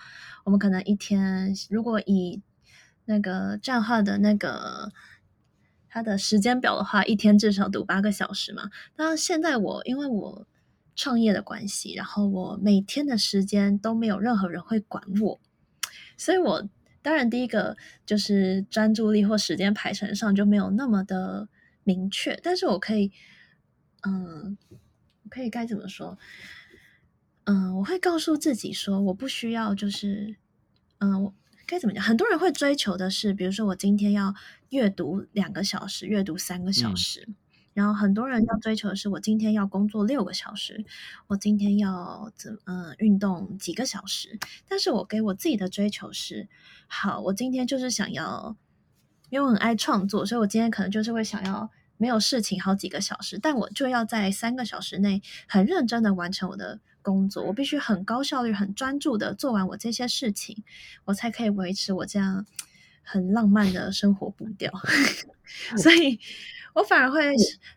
[0.44, 2.42] 我们可能一天，如果以
[3.06, 4.92] 那个账号的那个
[5.88, 8.70] 它的时间表的话，一天至少读八个小时嘛。
[8.96, 10.46] 那现在我因为我
[11.00, 15.40] 创业的关系，然后我每天的时间都没有任何人会管我，
[16.18, 16.68] 所以我。
[17.02, 21.48] 当然，第一个就是专注力或时间排程上就没有那么的
[21.82, 23.10] 明确，但是我可以，
[24.02, 24.58] 嗯，
[25.30, 26.18] 可以该怎么说？
[27.44, 30.36] 嗯，我会告诉自己说，我不需要，就是，
[30.98, 31.34] 嗯，我
[31.66, 32.04] 该怎么讲？
[32.04, 34.34] 很多人会追求的是，比如说我今天要
[34.68, 37.26] 阅读两个小时，阅读三个小时。
[37.80, 40.84] 然后很多人要追求的是，我今天要工作六个小时，
[41.28, 44.38] 我今天要怎嗯运动几个小时。
[44.68, 46.46] 但是我给我自己的追求是，
[46.88, 48.54] 好，我今天就是想要，
[49.30, 60.62] 因为我很爱创作，所以我今天可能就是会想要没有事情好几个小时，但我就要在三个小时内很认真的完成我的工作，我必须很高效率、很专注的做完我这些事情，
[61.06, 62.44] 我才可以维持我这样
[63.02, 64.70] 很浪漫的生活步调。
[65.80, 66.20] 所以。
[66.74, 67.34] 我反而会，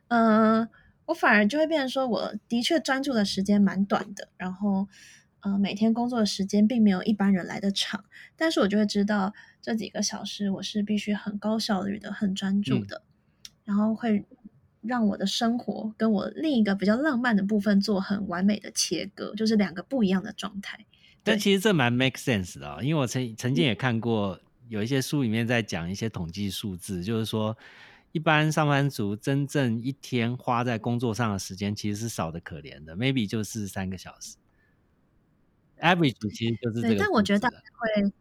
[0.10, 0.68] 嗯，
[1.06, 4.88] 我反而就会变成说，我的确专注的时间蛮短的，然后，
[5.42, 8.06] 呃，每天工作的时间并没有一般人来的长，
[8.38, 13.02] 但是我就会知道这几个小时我是必须很高效率的、很专注的，
[13.66, 14.26] 然后会
[14.82, 20.86] 让我的生活跟我另一个比较浪漫的部分做很完美的切割，就是两个不一样的状态。
[21.24, 24.40] 但其实这蛮 make sense 的，因为我曾曾经也看过
[24.70, 27.58] 有一些书里面在讲一些统计数字，就是说。
[28.14, 34.38] 一般上班族真正一天花在工作上的时间其实是少的可怜的，maybe 就是三个小时。
[35.80, 36.96] average 其实就是这个。
[37.00, 38.14] 但我觉得大家会，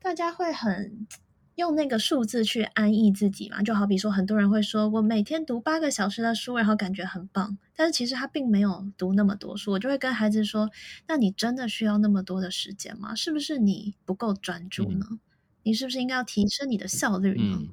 [0.00, 1.06] 大家会很
[1.54, 3.62] 用那个数字去安逸自己嘛。
[3.62, 7.56] 就好比说，很多人会说我每天读八个小时的书，然后感觉很棒。
[7.74, 9.72] 但是其实他并没有读那么多书。
[9.72, 10.70] 我就会跟孩子说
[11.08, 13.14] ：“那你真的需要那么多的时间吗？
[13.14, 15.18] 是不是你不够专注呢？
[15.62, 17.68] 你是不是应该要提升你的效率呢？”嗯，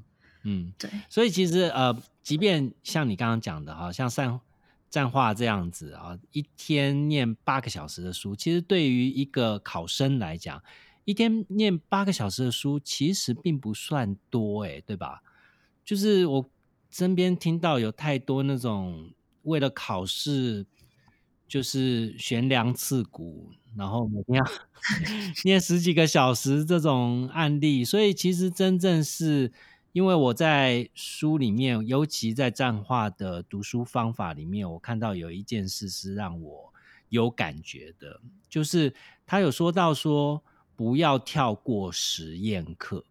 [0.78, 4.40] 对，所以其实呃，即便像你刚刚讲的哈，像善
[4.92, 10.62] 战话这样子啊，一天念八个小时的书，其实对于一个考生来讲，
[11.04, 15.24] 一天念八个小时的书其实并不算多哎，对吧？
[15.84, 16.50] 就是我
[16.92, 20.66] 身边听到有太多那种为了考试
[21.48, 24.46] 就是悬梁刺股，然后每天要
[25.44, 29.52] 念十几个小时这种案例，所以其实真正是。
[29.96, 36.74] 因为我在书里面，尤其在战话的读书方法里面，我看到有一件事是让我
[37.08, 38.20] 有感觉的，
[38.50, 38.94] 就是
[39.26, 40.44] 他有说到说
[40.76, 43.06] 不要跳过实验课，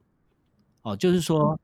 [0.83, 1.59] 哦，就是说，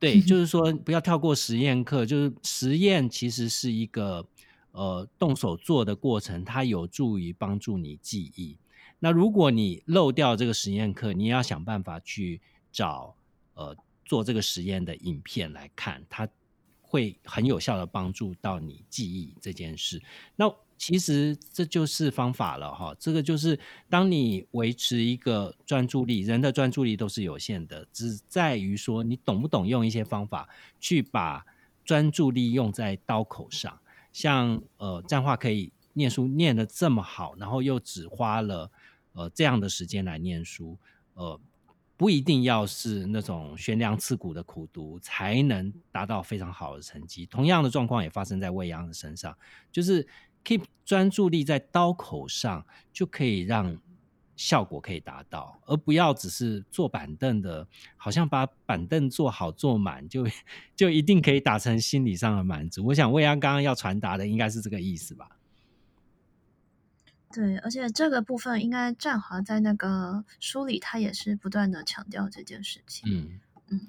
[0.00, 4.26] 对，就是说不要跳过实验课，就是实验其实是一个
[4.72, 8.58] 呃动手做的过程，它有助于帮助你记忆。
[8.98, 12.40] 那如果你漏掉这个实验课，你也要想办法去
[12.72, 13.14] 找
[13.54, 16.28] 呃做这个实验的影片来看，它
[16.80, 20.02] 会很有效的帮助到你记忆这件事。
[20.36, 30.48] 那其实这就是方法了哈，这个就是当你维持一个专注力，人的专注力都是有限的，只在于说你懂不懂用一些方法
[30.80, 31.44] 去把
[31.84, 33.78] 专注力用在刀口上。
[34.12, 38.70] 像呃，这样话可以念书念得这么好，然后又只花了。
[39.16, 40.76] 呃，这样的时间来念书，
[41.12, 41.40] 呃，
[42.04, 47.24] 不一定要是那种悬梁刺股的苦读才能达到非常好的成绩。
[47.24, 49.34] 同样的状况也发生在未央的身上，
[49.72, 50.06] 就是
[50.44, 53.74] keep 专注力在刀口上，就可以让
[54.36, 60.26] 效果可以达到，而不要只是坐板凳的，好像把板凳坐好坐满，就
[60.76, 62.84] 就一定可以达成心理上的满足。
[62.84, 65.26] 我想未央刚刚要传达的应该是这个意思吧。
[67.34, 73.10] 对，而且这个部分应该战华在那个书里，他也是不断的强调这件事情。
[73.10, 73.80] 嗯嗯，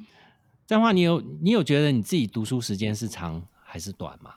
[0.66, 4.34] 战华，你有你有觉得你自己读书时间是长还是短吗？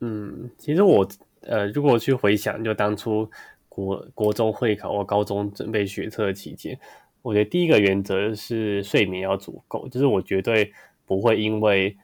[0.00, 1.08] 嗯，其实我
[1.42, 3.30] 呃，如果去回想，就当初
[3.68, 6.76] 国国中会考或高中准备学测期间，
[7.22, 10.72] 我觉得第一个原则是睡眠要足够，就是我绝对
[11.06, 11.96] 不会因为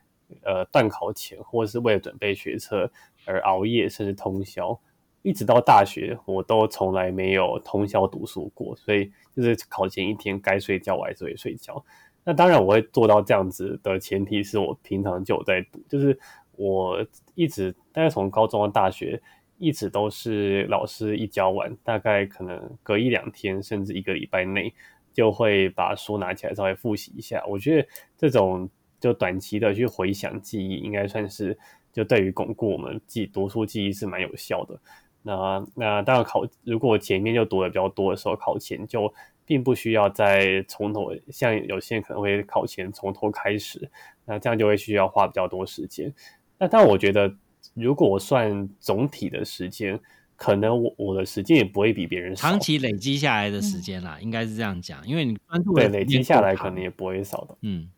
[0.45, 2.89] 呃断考前或者是为了准备学测。
[3.31, 4.76] 而熬夜甚至通宵，
[5.22, 8.74] 一直到大学，我都从来没有通宵读书过。
[8.74, 11.85] 所以就是考前一天该睡觉，我还是会睡觉。
[12.24, 16.18] 那当然我会做到这样子的前提是我平常就有在读，就是
[16.57, 19.22] 我一直大概从高中到大学，
[19.59, 24.74] 一直都是老师一教完，大概可能隔一两天甚至一个礼拜内，
[25.14, 27.43] 就会把书拿起来稍微复习一下。
[27.47, 28.68] 我觉得这种
[28.99, 31.57] 就短期的去回想记忆，应该算是。
[31.93, 34.78] 就对于巩固我们记读书记忆是蛮有效的。
[35.22, 39.12] 那那当然考，如果前面就读的比较多的时候，考前就
[39.45, 43.91] 并不需要再从头，像有些人可能会考前从头开始，
[44.24, 46.11] 那这样就会需要花比较多时间。
[46.59, 47.34] 那但我觉得，
[47.74, 50.01] 如果算总体的时间，
[50.36, 52.49] 可能我我的时间也不会比别人少。
[52.49, 57.59] 长期累积下来的时间啦，应该是这样讲，因为你专注对累积下来，可能也不会少的。
[57.61, 57.91] 嗯，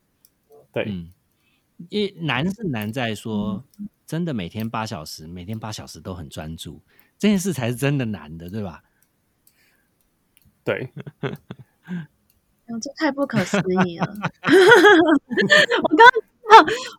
[0.72, 0.93] 对。
[1.91, 3.64] 一难是难在说，
[4.07, 6.80] 真的每天八小时，每天八小时都很专注，
[7.18, 8.83] 这件事才是真的难的，对吧？
[10.64, 10.93] 对，
[12.80, 14.07] 这太不可思议了。
[15.83, 16.07] 我刚，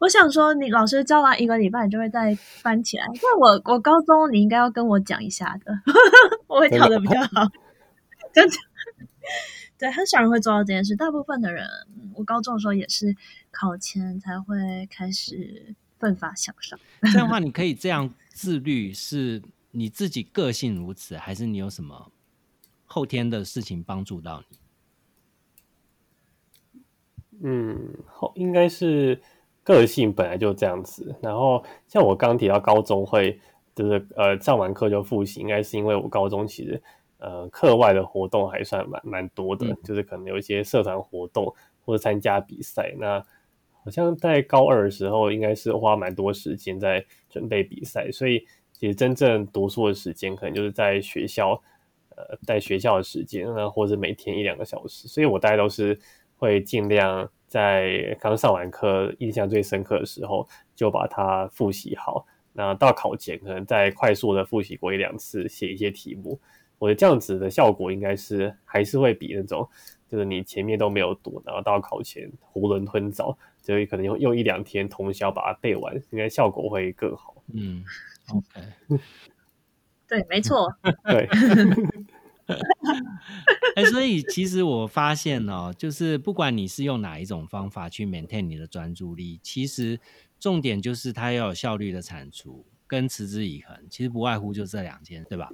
[0.02, 3.06] 我想说，你老师教完一个礼拜，你就会再翻起来。
[3.08, 5.74] 那我我高中你应该要跟我讲一下的，
[6.48, 7.50] 我会跳的比较好。
[8.34, 8.56] 真的。
[9.80, 10.96] 对，很少人会做到这件事。
[10.96, 11.68] 大部分的人，
[12.16, 13.16] 我高中的时候也是
[13.54, 16.78] 考前才会开始奋发向上。
[17.04, 19.42] 这样的话，你可以这样自律，是
[19.72, 22.12] 你自己个性如此，还是你有什么
[22.86, 24.58] 后天的事情帮助到你？
[27.44, 29.22] 嗯，后应该是
[29.64, 31.16] 个性本来就这样子。
[31.22, 33.40] 然后像我刚提到高中会，
[33.74, 36.82] 就是呃上完课就复习，应该是因为我高中其实。
[37.20, 42.94] 呃，课外的活动还算蛮蛮多的，就是可能有一些社团活动或者参加比赛。
[43.00, 43.26] 那
[43.84, 51.62] 好像在高二的时候，应该是花蛮多时间在准备比赛，所以其实真正读书的时间可能就是在学校，
[52.16, 55.08] 呃，在学校的时间，那或者每天一两个小时。
[55.08, 56.00] 所以我大概都是
[56.38, 62.26] 会尽量在刚上完课、印象最深刻的时候就把它复习好。
[62.54, 66.40] 那到考前可能再快速的复习过一两次，写一些题目。
[66.80, 69.68] 我觉得这样子的效果应该是还是会比那种，
[70.08, 77.42] 就是你前面都没有读，然后到考前囫囵吞枣，就可能用用一两天通宵把它背完，应该效果会更好。
[77.54, 77.84] 嗯
[78.30, 79.02] ，OK，
[80.08, 80.72] 对，没错，
[81.10, 81.28] 对。
[83.78, 89.98] 哎，所以其实我发现哦，就是不管你是用哪一种方法去 maintain 你的专注力，其实
[90.38, 95.50] 重点就是它要有效率的产出跟持之以恒，其实不外乎就这两件，对吧？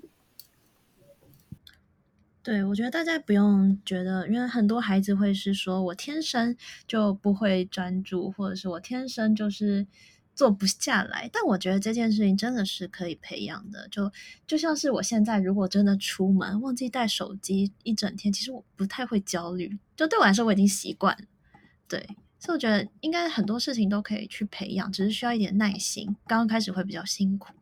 [2.50, 9.86] 对，我觉得大家不用觉得，因为很多孩子会是说我天生就不会专注，或者是我天生就是
[10.34, 11.30] 做不下来。
[11.32, 13.88] 但我觉得这件事情真的是可以培养的。
[13.90, 14.12] 就
[14.48, 19.78] 就像是我现在如果真的出门忘记带手机一整天，其实我不太会焦虑。
[19.96, 21.16] 就对我来说，我已经习惯。
[21.88, 22.04] 对，
[22.40, 26.16] 所以我觉得应该很多事情都可以去培养，只是需要一点耐心。
[26.26, 27.54] 刚刚开始会比较辛苦。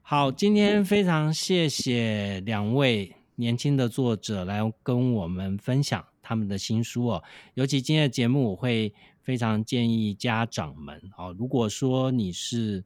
[0.00, 3.16] 好，今天非常谢谢两位。
[3.36, 7.24] 年轻的作者来跟我们分享他们的新书哦。
[7.54, 12.84] 尤其今天的节目，我会非常建议家长们哦，如果说你是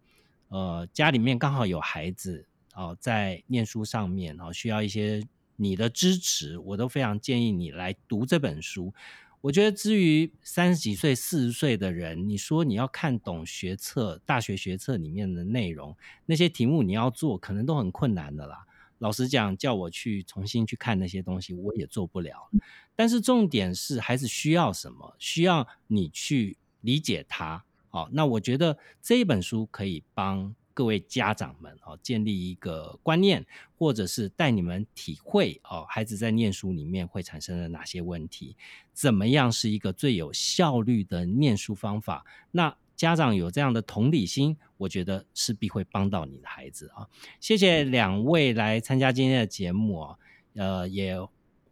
[0.49, 5.23] 呃家里面刚好有孩子哦，在念书上面哦，需要一些
[5.57, 8.95] 你的支持，我都非常建议你来读这本书。
[9.41, 15.97] 我觉得，至于三十几岁、四十岁的人，你说你要看懂学测、大学学测里面的内容，
[16.27, 18.67] 那些题目你要做，可能都很困难的啦。
[18.99, 22.51] 老实讲，叫我去重新去看那些东西，我也做不了。
[22.95, 25.15] 但是重点是，孩子需要什么？
[25.19, 27.65] 需要你去理解他。
[27.91, 30.55] 好，那我觉得这一本书可以帮。
[30.75, 33.45] 各位家长们哦，建立一个观念，
[33.77, 38.55] 或者是带你们体会哦，孩子在念书里面会产生了哪些问题？
[38.93, 42.25] 怎么样是一个最有效率的念书方法？
[42.53, 47.07] 那家长有这样的同理心，我觉得势必会帮到你的孩子啊！
[47.39, 50.17] 谢谢两位来参加今天的节目啊，
[50.55, 51.17] 呃，也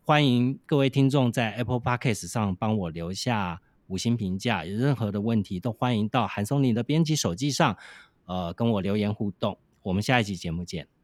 [0.05, 7.77] 欢迎各位听众在 Apple Podcast 上帮我留下五星评价，有任何的问题都欢迎到韩松林的编辑手机上。
[8.27, 10.96] 呃，跟我留言互动，我们下一期节目见。